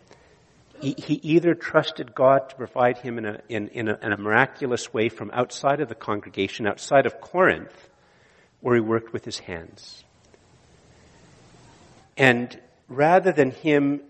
[0.84, 4.18] he, he either trusted God to provide him in a, in, in, a, in a
[4.18, 7.90] miraculous way from outside of the congregation, outside of Corinth,
[8.62, 10.04] or he worked with his hands.
[12.18, 12.60] And
[12.90, 14.02] rather than him,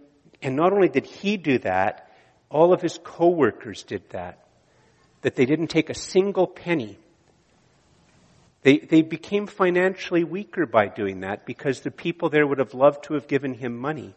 [0.43, 2.11] and not only did he do that,
[2.49, 4.45] all of his co-workers did that.
[5.21, 6.99] That they didn't take a single penny.
[8.61, 13.05] They, they became financially weaker by doing that because the people there would have loved
[13.05, 14.13] to have given him money.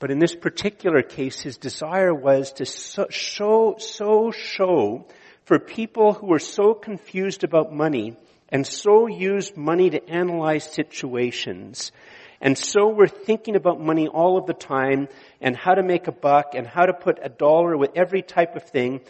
[0.00, 5.06] But in this particular case, his desire was to so, show, so show
[5.44, 8.16] for people who were so confused about money
[8.48, 11.92] and so used money to analyze situations
[12.40, 15.08] and so we're thinking about money all of the time
[15.40, 18.54] and how to make a buck and how to put a dollar with every type
[18.54, 19.00] of thing.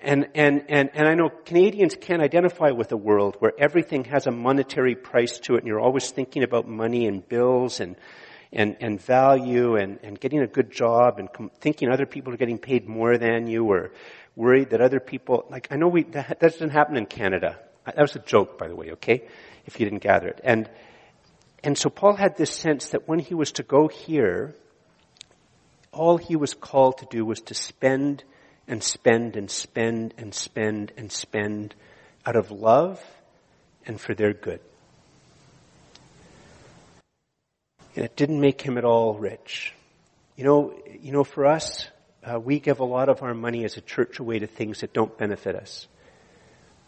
[0.00, 4.26] And, and, and, and I know Canadians can't identify with a world where everything has
[4.26, 7.94] a monetary price to it and you're always thinking about money and bills and,
[8.52, 12.36] and, and value and, and getting a good job and com- thinking other people are
[12.36, 13.92] getting paid more than you or
[14.34, 17.60] worried that other people, like I know we, that, that doesn't happen in Canada.
[17.86, 19.28] That was a joke, by the way, okay?
[19.66, 20.40] If you didn't gather it.
[20.42, 20.68] And,
[21.64, 24.54] and so Paul had this sense that when he was to go here,
[25.92, 28.24] all he was called to do was to spend
[28.66, 31.74] and spend and spend and spend and spend
[32.24, 33.00] out of love
[33.86, 34.60] and for their good.
[37.94, 39.74] And it didn't make him at all rich.
[40.36, 41.86] You know, you know, for us,
[42.24, 44.92] uh, we give a lot of our money as a church away to things that
[44.92, 45.86] don't benefit us.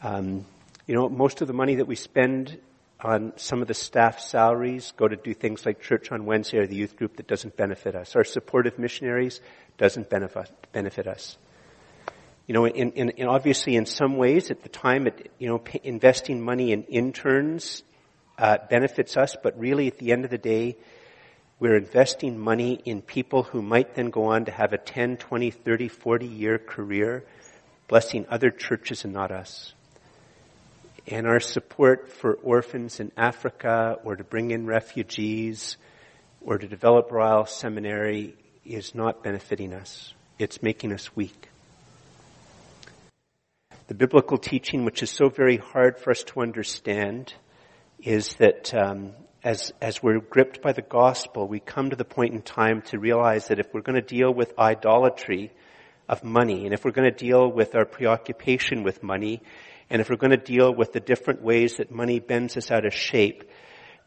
[0.02, 0.46] Um,
[0.86, 2.58] you know, most of the money that we spend
[3.00, 6.66] on some of the staff salaries go to do things like church on Wednesday or
[6.66, 8.16] the youth group that doesn't benefit us.
[8.16, 9.40] Our supportive missionaries
[9.76, 11.36] doesn't benefit, benefit us.
[12.46, 15.62] You know, in, in, in obviously in some ways at the time, it, you know,
[15.82, 17.82] investing money in interns
[18.38, 20.76] uh, benefits us, but really at the end of the day,
[21.58, 25.50] we're investing money in people who might then go on to have a 10, 20,
[25.50, 27.24] 30, 40 year career,
[27.88, 29.72] blessing other churches and not us.
[31.06, 35.76] And our support for orphans in Africa or to bring in refugees
[36.40, 40.14] or to develop Royal Seminary is not benefiting us.
[40.38, 41.50] It's making us weak.
[43.86, 47.34] The biblical teaching, which is so very hard for us to understand,
[48.02, 52.32] is that um, as as we're gripped by the gospel, we come to the point
[52.32, 55.52] in time to realize that if we're going to deal with idolatry
[56.08, 59.42] of money, and if we're going to deal with our preoccupation with money,
[59.90, 62.86] and if we're going to deal with the different ways that money bends us out
[62.86, 63.44] of shape,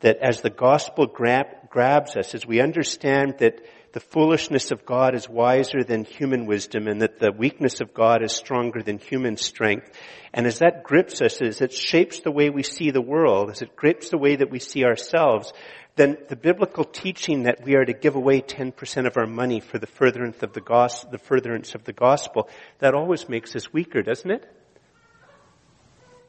[0.02, 3.62] that as the gospel grab, grabs us, as we understand that
[3.94, 8.22] the foolishness of God is wiser than human wisdom and that the weakness of God
[8.22, 9.90] is stronger than human strength.
[10.34, 13.62] And as that grips us, as it shapes the way we see the world, as
[13.62, 15.52] it grips the way that we see ourselves,
[15.96, 19.80] then the biblical teaching that we are to give away 10% of our money for
[19.80, 22.50] the furtherance of the gospel, the furtherance of the gospel,
[22.80, 24.57] that always makes us weaker, doesn't it?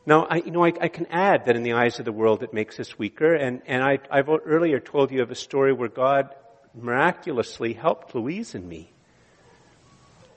[0.08, 2.42] Now, I, you know, I, I, can add that in the eyes of the world
[2.42, 5.90] it makes us weaker, and, and I, I've earlier told you of a story where
[5.90, 6.34] God
[6.74, 8.90] miraculously helped Louise and me.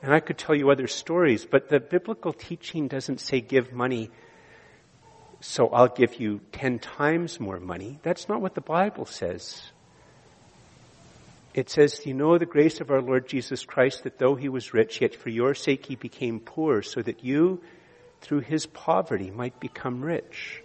[0.04, 4.10] And I could tell you other stories, but the biblical teaching doesn't say give money,
[5.40, 7.98] so I'll give you ten times more money.
[8.04, 9.72] That's not what the Bible says.
[11.54, 14.74] It says, you know the grace of our Lord Jesus Christ, that though he was
[14.74, 17.62] rich, yet for your sake he became poor, so that you,
[18.22, 20.62] through his poverty, might become rich.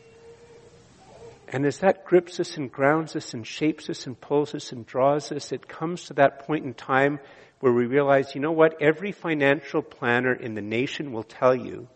[1.48, 4.84] And as that grips us and grounds us and shapes us and pulls us and
[4.84, 7.20] draws us, it comes to that point in time
[7.60, 8.80] where we realize, you know what?
[8.82, 11.88] Every financial planner in the nation will tell you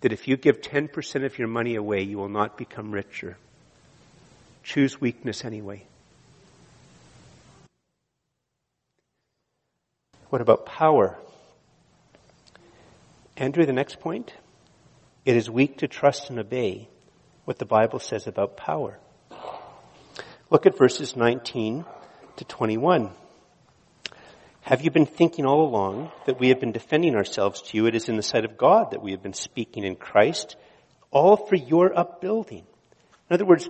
[0.00, 3.36] that if you give 10% of your money away, you will not become richer.
[4.62, 5.84] Choose weakness anyway.
[10.30, 11.16] What about power?
[13.36, 14.32] Andrew, the next point.
[15.24, 16.88] It is weak to trust and obey
[17.44, 18.98] what the Bible says about power.
[20.50, 21.84] Look at verses 19
[22.36, 23.10] to 21.
[24.60, 27.86] Have you been thinking all along that we have been defending ourselves to you?
[27.86, 30.56] It is in the sight of God that we have been speaking in Christ,
[31.10, 32.66] all for your upbuilding.
[33.30, 33.68] In other words,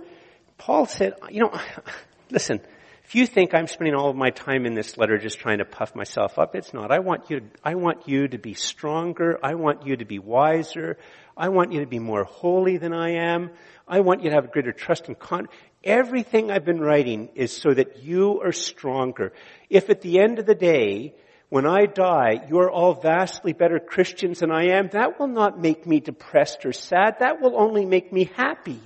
[0.57, 1.57] Paul said, you know,
[2.29, 2.59] listen,
[3.05, 5.65] if you think I'm spending all of my time in this letter just trying to
[5.65, 6.91] puff myself up, it's not.
[6.91, 9.37] I want you, I want you to be stronger.
[9.43, 10.97] I want you to be wiser.
[11.37, 13.51] I want you to be more holy than I am.
[13.87, 15.49] I want you to have greater trust and con.
[15.83, 19.33] Everything I've been writing is so that you are stronger.
[19.69, 21.13] If at the end of the day,
[21.49, 25.85] when I die, you're all vastly better Christians than I am, that will not make
[25.85, 27.19] me depressed or sad.
[27.19, 28.79] That will only make me happy.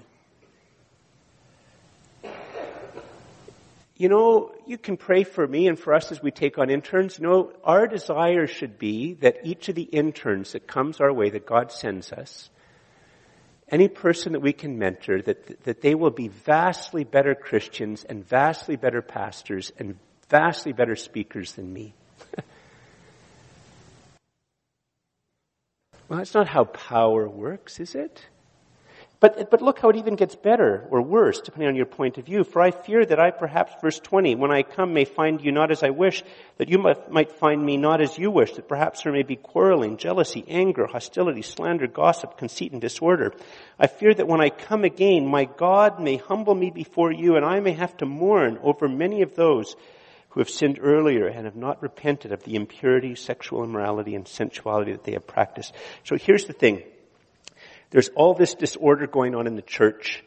[4.00, 7.20] You know, you can pray for me and for us as we take on interns.
[7.20, 11.32] You know, our desire should be that each of the interns that comes our way,
[11.32, 12.50] that God sends us,
[13.68, 18.26] any person that we can mentor, that, that they will be vastly better Christians and
[18.26, 21.94] vastly better pastors and vastly better speakers than me.
[26.08, 28.26] well, that's not how power works, is it?
[29.22, 32.26] But, but look how it even gets better or worse, depending on your point of
[32.26, 32.46] view.
[32.46, 35.72] For I fear that I perhaps, verse 20, when I come may find you not
[35.72, 36.24] as I wish,
[36.56, 39.98] that you might, find me not as you wish, that perhaps there may be quarreling,
[39.98, 43.34] jealousy, anger, hostility, slander, gossip, conceit, and disorder.
[43.78, 47.44] I fear that when I come again, my God may humble me before you, and
[47.44, 49.76] I may have to mourn over many of those
[50.30, 54.94] who have sinned earlier and have not repented of the impurity, sexual immorality, and sensuality
[54.94, 55.74] that they have practiced.
[56.06, 56.84] So here's the thing.
[57.92, 60.24] There's all this disorder going on in the church.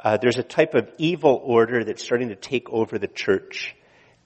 [0.00, 3.74] Uh, there's a type of evil order that's starting to take over the church.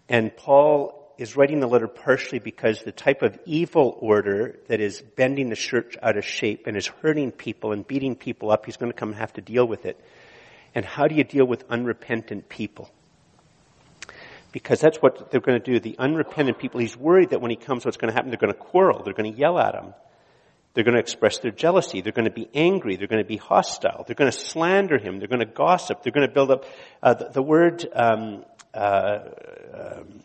[0.08, 5.02] And Paul is writing the letter partially because the type of evil order that is
[5.16, 8.76] bending the church out of shape and is hurting people and beating people up, he's
[8.76, 10.00] going to come and have to deal with it.
[10.74, 12.90] And how do you deal with unrepentant people?
[14.52, 15.80] Because that's what they're going to do.
[15.80, 18.30] The unrepentant people, he's worried that when he comes, what's going to happen?
[18.30, 19.02] They're going to quarrel.
[19.02, 19.92] They're going to yell at him.
[20.74, 22.00] They're going to express their jealousy.
[22.00, 22.96] They're going to be angry.
[22.96, 24.04] They're going to be hostile.
[24.06, 25.18] They're going to slander him.
[25.18, 26.02] They're going to gossip.
[26.02, 26.64] They're going to build up
[27.02, 27.86] uh, the, the, word.
[27.92, 28.44] Um,
[28.74, 29.18] uh,
[29.74, 30.20] um,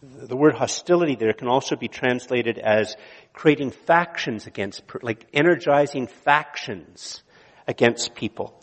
[0.00, 2.96] the word hostility there can also be translated as
[3.32, 7.22] creating factions against, like energizing factions
[7.66, 8.54] against people.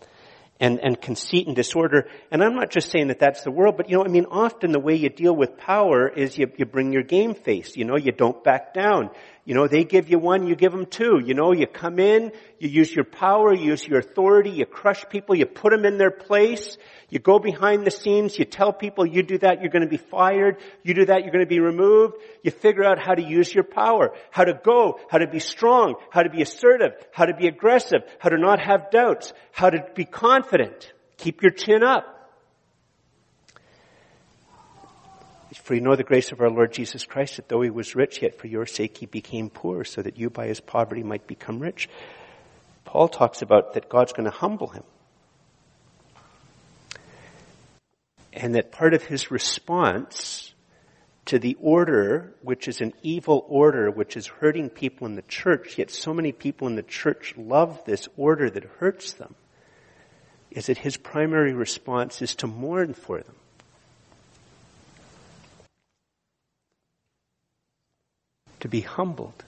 [0.58, 2.08] And, and conceit and disorder.
[2.32, 4.72] And I'm not just saying that that's the world, but you know, I mean, often
[4.72, 7.76] the way you deal with power is you, you bring your game face.
[7.76, 9.10] You know, you don't back down.
[9.46, 11.22] You know, they give you one, you give them two.
[11.24, 15.08] You know, you come in, you use your power, you use your authority, you crush
[15.08, 16.80] people, you put them in their place,
[17.10, 19.98] you go behind the scenes, you tell people you do that, you're going to be
[19.98, 22.16] fired, you do that, you're going to be removed.
[22.42, 25.94] You figure out how to use your power, how to go, how to be strong,
[26.10, 29.86] how to be assertive, how to be aggressive, how to not have doubts, how to
[29.94, 30.92] be confident.
[31.18, 32.15] Keep your chin up.
[35.62, 38.22] For you know the grace of our Lord Jesus Christ, that though he was rich,
[38.22, 41.60] yet for your sake he became poor, so that you by his poverty might become
[41.60, 41.90] rich.
[42.84, 44.84] Paul talks about that God's going to humble him.
[48.32, 50.54] And that part of his response
[51.26, 55.78] to the order, which is an evil order, which is hurting people in the church,
[55.78, 59.36] yet so many people in the church love this order that hurts them,
[60.52, 63.36] is that his primary response is to mourn for them.
[68.66, 69.46] To be humbled.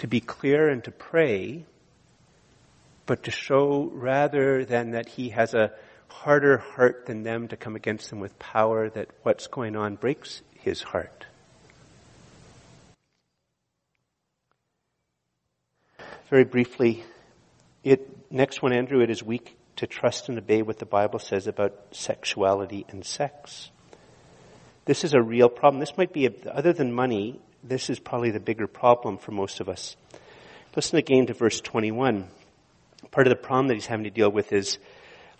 [0.00, 1.64] To be clear and to pray,
[3.06, 5.72] but to show rather than that he has a
[6.08, 10.42] harder heart than them to come against them with power, that what's going on breaks
[10.60, 11.24] his heart.
[16.28, 17.02] Very briefly,
[17.82, 21.46] it, next one, Andrew, it is weak to trust and obey what the Bible says
[21.46, 23.70] about sexuality and sex.
[24.86, 25.80] This is a real problem.
[25.80, 29.60] This might be, a, other than money, this is probably the bigger problem for most
[29.60, 29.96] of us.
[30.76, 32.28] Listen again to verse 21.
[33.10, 34.78] Part of the problem that he's having to deal with is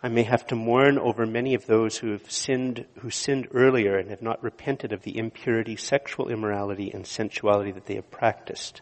[0.03, 3.97] I may have to mourn over many of those who have sinned, who sinned earlier
[3.97, 8.81] and have not repented of the impurity, sexual immorality, and sensuality that they have practiced.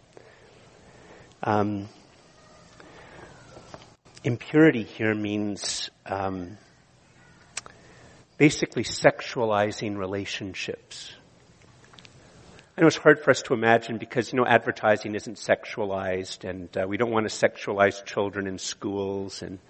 [1.43, 1.89] Um,
[4.23, 6.59] impurity here means um,
[8.43, 11.13] basically sexualizing relationships.
[12.77, 16.69] I know it's hard for us to imagine because, you know, advertising isn't sexualized and
[16.77, 19.61] uh, we don't want to sexualize children in schools and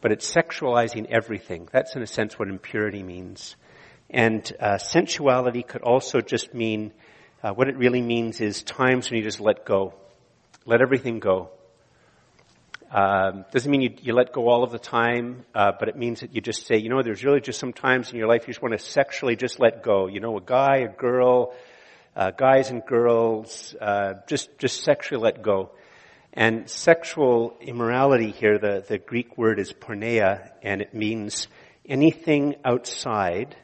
[0.00, 1.68] but it's sexualizing everything.
[1.72, 3.56] That's in a sense what impurity means.
[4.08, 6.92] And uh, sensuality could also just mean,
[7.42, 9.92] uh, what it really means is times when you just let go.
[10.66, 11.50] Let everything go.
[12.92, 16.20] Um, doesn't mean you, you, let go all of the time, uh, but it means
[16.20, 18.52] that you just say, you know, there's really just some times in your life you
[18.52, 20.08] just want to sexually just let go.
[20.08, 21.54] You know, a guy, a girl,
[22.14, 25.70] uh, guys and girls, uh, just just sexually let go.
[26.34, 31.48] And sexual immorality here, the, the Greek word is porneia, and it means
[31.86, 33.56] anything outside,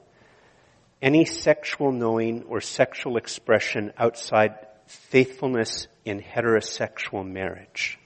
[1.03, 4.55] any sexual knowing or sexual expression outside
[4.87, 7.99] faithfulness in heterosexual marriage.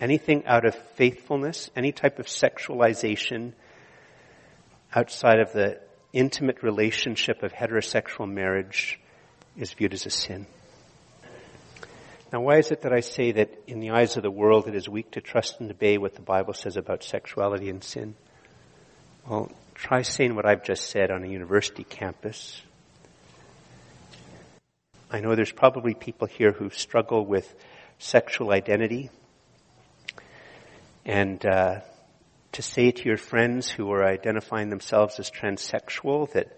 [0.00, 3.52] Anything out of faithfulness, any type of sexualization
[4.94, 5.80] outside of the
[6.12, 9.00] intimate relationship of heterosexual marriage
[9.56, 10.46] is viewed as a sin.
[12.32, 14.74] Now, why is it that I say that in the eyes of the world it
[14.74, 18.14] is weak to trust and obey what the Bible says about sexuality and sin?
[19.26, 22.60] Well, try saying what I've just said on a university campus.
[25.10, 27.54] I know there's probably people here who struggle with
[27.98, 29.10] sexual identity.
[31.08, 31.80] And uh,
[32.52, 36.54] to say to your friends who are identifying themselves as transsexual that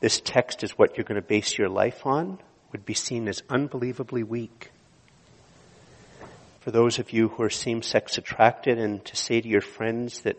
[0.00, 2.40] this text is what you're going to base your life on,
[2.72, 4.72] would be seen as unbelievably weak.
[6.62, 10.36] For those of you who are same-sex attracted and to say to your friends that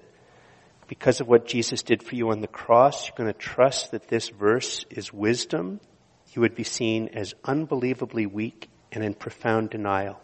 [0.89, 4.09] because of what Jesus did for you on the cross, you're going to trust that
[4.09, 5.79] this verse is wisdom,
[6.33, 10.19] you would be seen as unbelievably weak and in profound denial.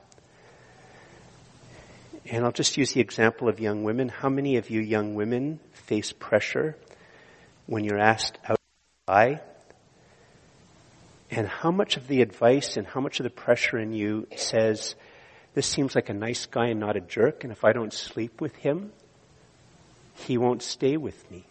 [2.28, 4.10] And I'll just use the example of young women.
[4.10, 6.78] How many of you young women face pressure
[7.66, 8.58] when you're asked out
[9.08, 9.42] to
[11.32, 14.96] and how much of the advice and how much of the pressure in you says,
[15.54, 18.42] this seems like a nice guy and not a jerk, and if I don't sleep
[18.42, 18.92] with him,
[20.16, 21.46] he won't stay with me.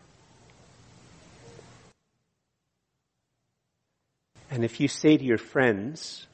[4.51, 6.27] And if you say to your friends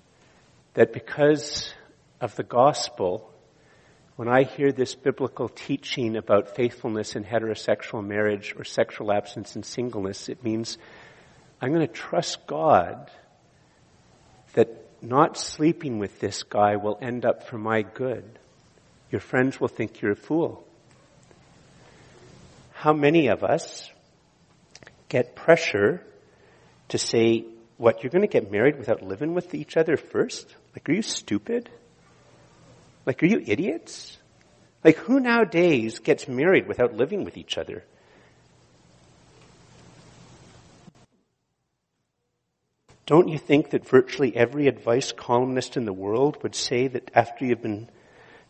[0.75, 1.73] that because
[2.21, 3.33] of the gospel,
[4.17, 9.65] when I hear this biblical teaching about faithfulness in heterosexual marriage or sexual absence and
[9.65, 10.79] singleness, it means
[11.61, 13.11] I'm going to trust God
[14.55, 14.69] that
[15.03, 18.39] not sleeping with this guy will end up for my good.
[19.11, 20.67] Your friends will think you're a fool.
[22.73, 23.91] How many of us
[25.11, 26.03] get pressure
[26.89, 27.45] to say,
[27.77, 30.47] what, you're going to get married without living with each other first?
[30.75, 31.69] Like, are you stupid?
[33.07, 34.19] Like, are you idiots?
[34.85, 37.85] Like, who nowadays gets married without living with each other?
[43.07, 47.45] Don't you think that virtually every advice columnist in the world would say that after
[47.45, 47.89] you've been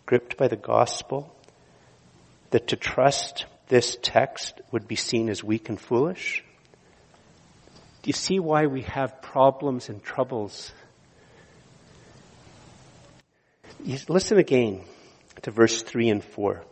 [0.07, 1.37] gripped by the gospel,
[2.51, 6.43] that to trust this text would be seen as weak and foolish?
[8.03, 10.73] Do you see why we have problems and troubles?
[13.87, 14.83] Listen again
[15.43, 16.65] to verse 3 and 4.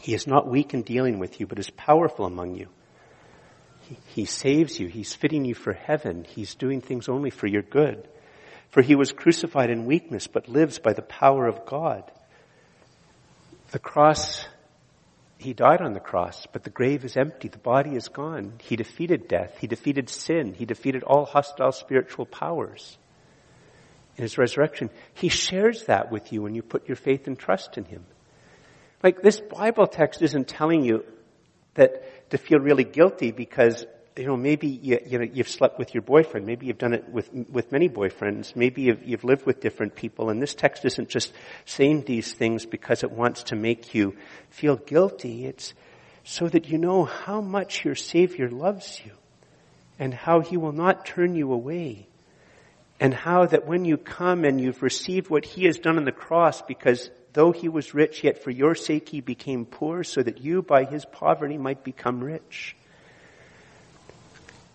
[0.00, 2.68] He is not weak in dealing with you, but is powerful among you.
[4.06, 4.88] He saves you.
[4.88, 6.24] He's fitting you for heaven.
[6.24, 8.08] He's doing things only for your good.
[8.70, 12.10] For he was crucified in weakness, but lives by the power of God.
[13.72, 14.46] The cross,
[15.36, 17.48] he died on the cross, but the grave is empty.
[17.48, 18.54] The body is gone.
[18.62, 19.58] He defeated death.
[19.60, 20.54] He defeated sin.
[20.54, 22.96] He defeated all hostile spiritual powers.
[24.16, 27.78] In his resurrection, he shares that with you when you put your faith and trust
[27.78, 28.04] in him.
[29.02, 31.04] Like this Bible text isn't telling you
[31.74, 33.86] that to feel really guilty because
[34.16, 36.44] you know, maybe you, you know, you've slept with your boyfriend.
[36.44, 38.54] Maybe you've done it with, with many boyfriends.
[38.54, 40.28] Maybe you've, you've lived with different people.
[40.30, 41.32] And this text isn't just
[41.64, 44.16] saying these things because it wants to make you
[44.50, 45.46] feel guilty.
[45.46, 45.72] It's
[46.24, 49.12] so that you know how much your Savior loves you
[49.98, 52.06] and how He will not turn you away.
[53.00, 56.12] And how that when you come and you've received what He has done on the
[56.12, 60.42] cross because though He was rich, yet for your sake He became poor so that
[60.42, 62.76] you by His poverty might become rich.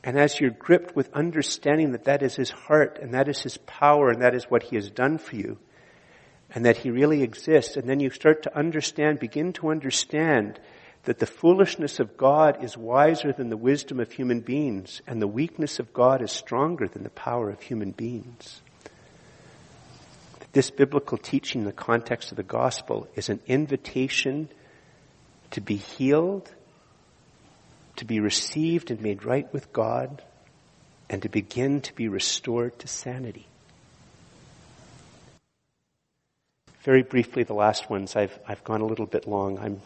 [0.03, 3.57] And as you're gripped with understanding that that is His heart and that is His
[3.57, 5.59] power and that is what He has done for you
[6.49, 10.59] and that He really exists, and then you start to understand, begin to understand
[11.05, 15.27] that the foolishness of God is wiser than the wisdom of human beings and the
[15.27, 18.61] weakness of God is stronger than the power of human beings.
[20.51, 24.49] This biblical teaching in the context of the gospel is an invitation
[25.51, 26.51] to be healed
[27.97, 30.21] to be received and made right with God,
[31.09, 33.45] and to begin to be restored to sanity.
[36.81, 39.57] Very briefly, the last ones, I've, I've gone a little bit long.
[39.59, 39.81] I'm,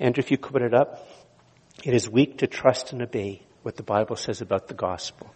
[0.00, 1.08] Andrew, if you could put it up.
[1.84, 5.32] It is weak to trust and obey what the Bible says about the gospel.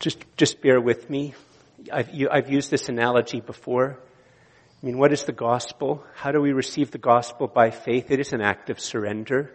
[0.00, 1.34] Just, just bear with me.
[1.92, 3.98] I've, you, I've used this analogy before.
[4.80, 6.04] I mean, what is the gospel?
[6.14, 8.10] How do we receive the gospel by faith?
[8.10, 9.52] It is an act of surrender.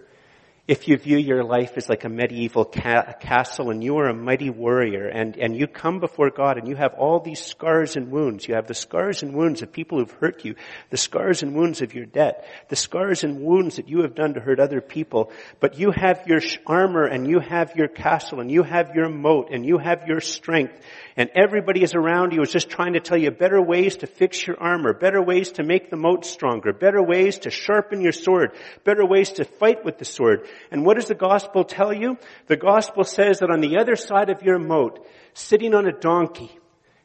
[0.66, 4.14] If you view your life as like a medieval ca- castle and you are a
[4.14, 8.10] mighty warrior and, and you come before God and you have all these scars and
[8.10, 8.48] wounds.
[8.48, 10.56] You have the scars and wounds of people who've hurt you,
[10.90, 14.36] the scars and wounds of your debt, the scars and wounds that you have done
[14.36, 18.50] to hurt other people, but you have your armor and you have your castle and
[18.50, 20.80] you have your moat and you have your strength
[21.16, 24.46] and everybody is around you is just trying to tell you better ways to fix
[24.46, 28.52] your armor, better ways to make the moat stronger, better ways to sharpen your sword,
[28.84, 30.48] better ways to fight with the sword.
[30.72, 32.18] And what does the gospel tell you?
[32.48, 36.52] The gospel says that on the other side of your moat, sitting on a donkey,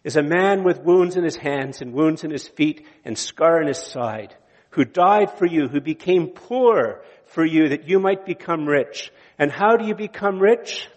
[0.04, 3.60] is a man with wounds in his hands and wounds in his feet and scar
[3.60, 4.34] in his side,
[4.70, 9.12] who died for you, who became poor for you that you might become rich.
[9.38, 10.88] And how do you become rich?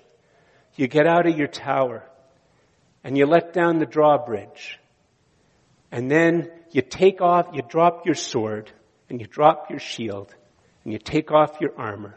[0.75, 2.03] You get out of your tower
[3.03, 4.79] and you let down the drawbridge.
[5.91, 8.71] And then you take off, you drop your sword
[9.09, 10.33] and you drop your shield
[10.83, 12.15] and you take off your armor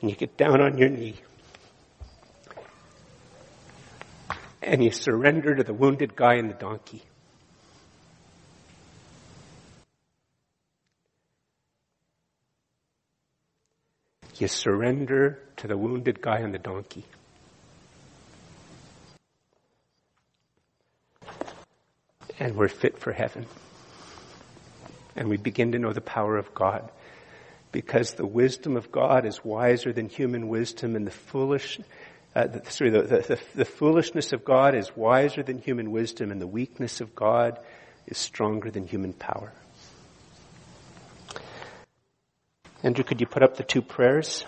[0.00, 1.14] and you get down on your knee
[4.62, 7.02] and you surrender to the wounded guy and the donkey.
[14.36, 17.04] You surrender to the wounded guy and the donkey.
[22.38, 23.46] and we're fit for heaven.
[25.16, 26.90] And we begin to know the power of God.
[27.74, 31.80] Because the wisdom of God is wiser than human wisdom and the foolish,
[32.32, 36.40] uh, the, sorry, the, the, the foolishness of God is wiser than human wisdom and
[36.40, 37.58] the weakness of God
[38.06, 39.52] is stronger than human power.
[42.84, 44.44] Andrew, could you put up the two prayers?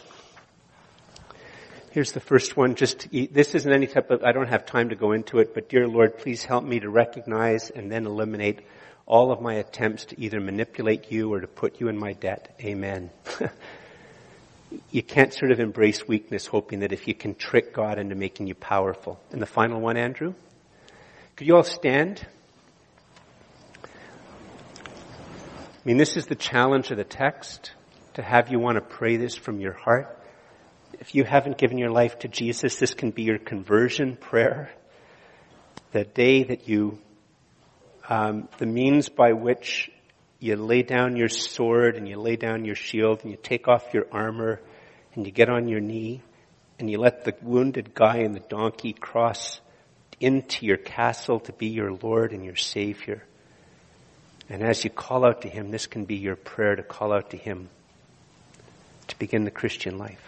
[1.90, 2.76] Here's the first one.
[2.76, 5.68] Just, this isn't any type of, I don't have time to go into it, but
[5.68, 8.60] dear Lord, please help me to recognize and then eliminate
[9.06, 12.56] all of my attempts to either manipulate you or to put you in my debt.
[12.60, 13.10] Amen.
[14.90, 18.48] you can't sort of embrace weakness hoping that if you can trick God into making
[18.48, 19.20] you powerful.
[19.30, 20.34] And the final one, Andrew?
[21.36, 22.26] Could you all stand?
[23.84, 23.88] I
[25.84, 27.70] mean, this is the challenge of the text,
[28.14, 30.16] to have you want to pray this from your heart
[31.00, 34.70] if you haven't given your life to Jesus, this can be your conversion prayer.
[35.92, 36.98] The day that you,
[38.08, 39.90] um, the means by which
[40.38, 43.92] you lay down your sword and you lay down your shield and you take off
[43.92, 44.60] your armor
[45.14, 46.22] and you get on your knee
[46.78, 49.60] and you let the wounded guy and the donkey cross
[50.20, 53.24] into your castle to be your Lord and your Savior.
[54.48, 57.30] And as you call out to Him, this can be your prayer to call out
[57.30, 57.68] to Him
[59.08, 60.22] to begin the Christian life.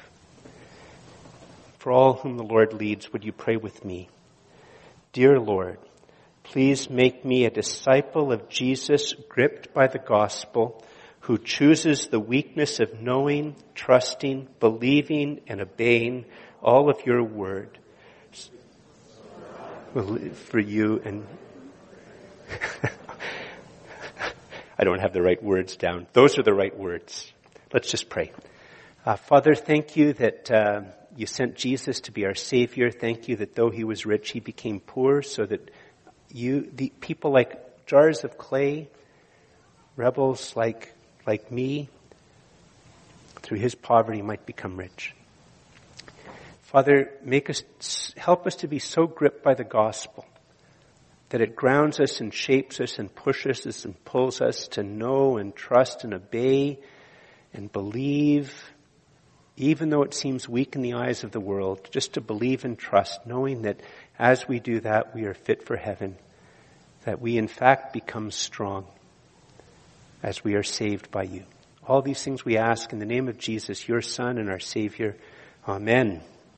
[1.78, 4.08] For all whom the Lord leads, would you pray with me?
[5.12, 5.78] Dear Lord,
[6.52, 10.82] please make me a disciple of Jesus gripped by the gospel
[11.20, 16.24] who chooses the weakness of knowing, trusting, believing, and obeying
[16.62, 17.78] all of your word
[19.92, 21.26] for you and
[24.78, 26.06] I don't have the right words down.
[26.14, 27.30] Those are the right words.
[27.74, 28.32] Let's just pray.
[29.04, 30.80] Uh, Father, thank you that uh,
[31.14, 32.90] you sent Jesus to be our Savior.
[32.90, 35.70] Thank you that though he was rich, he became poor so that
[36.30, 38.88] you, the people like jars of clay,
[39.96, 40.94] rebels like,
[41.26, 41.88] like me,
[43.42, 45.14] through his poverty might become rich.
[46.62, 47.62] Father, make us,
[48.16, 50.26] help us to be so gripped by the gospel
[51.30, 55.36] that it grounds us and shapes us and pushes us and pulls us to know
[55.36, 56.78] and trust and obey
[57.52, 58.70] and believe,
[59.56, 62.78] even though it seems weak in the eyes of the world, just to believe and
[62.78, 63.80] trust, knowing that
[64.18, 66.16] as we do that, we are fit for heaven,
[67.04, 68.86] that we in fact become strong
[70.22, 71.44] as we are saved by you.
[71.86, 75.16] All these things we ask in the name of Jesus, your Son and our Savior.
[75.66, 76.20] Amen.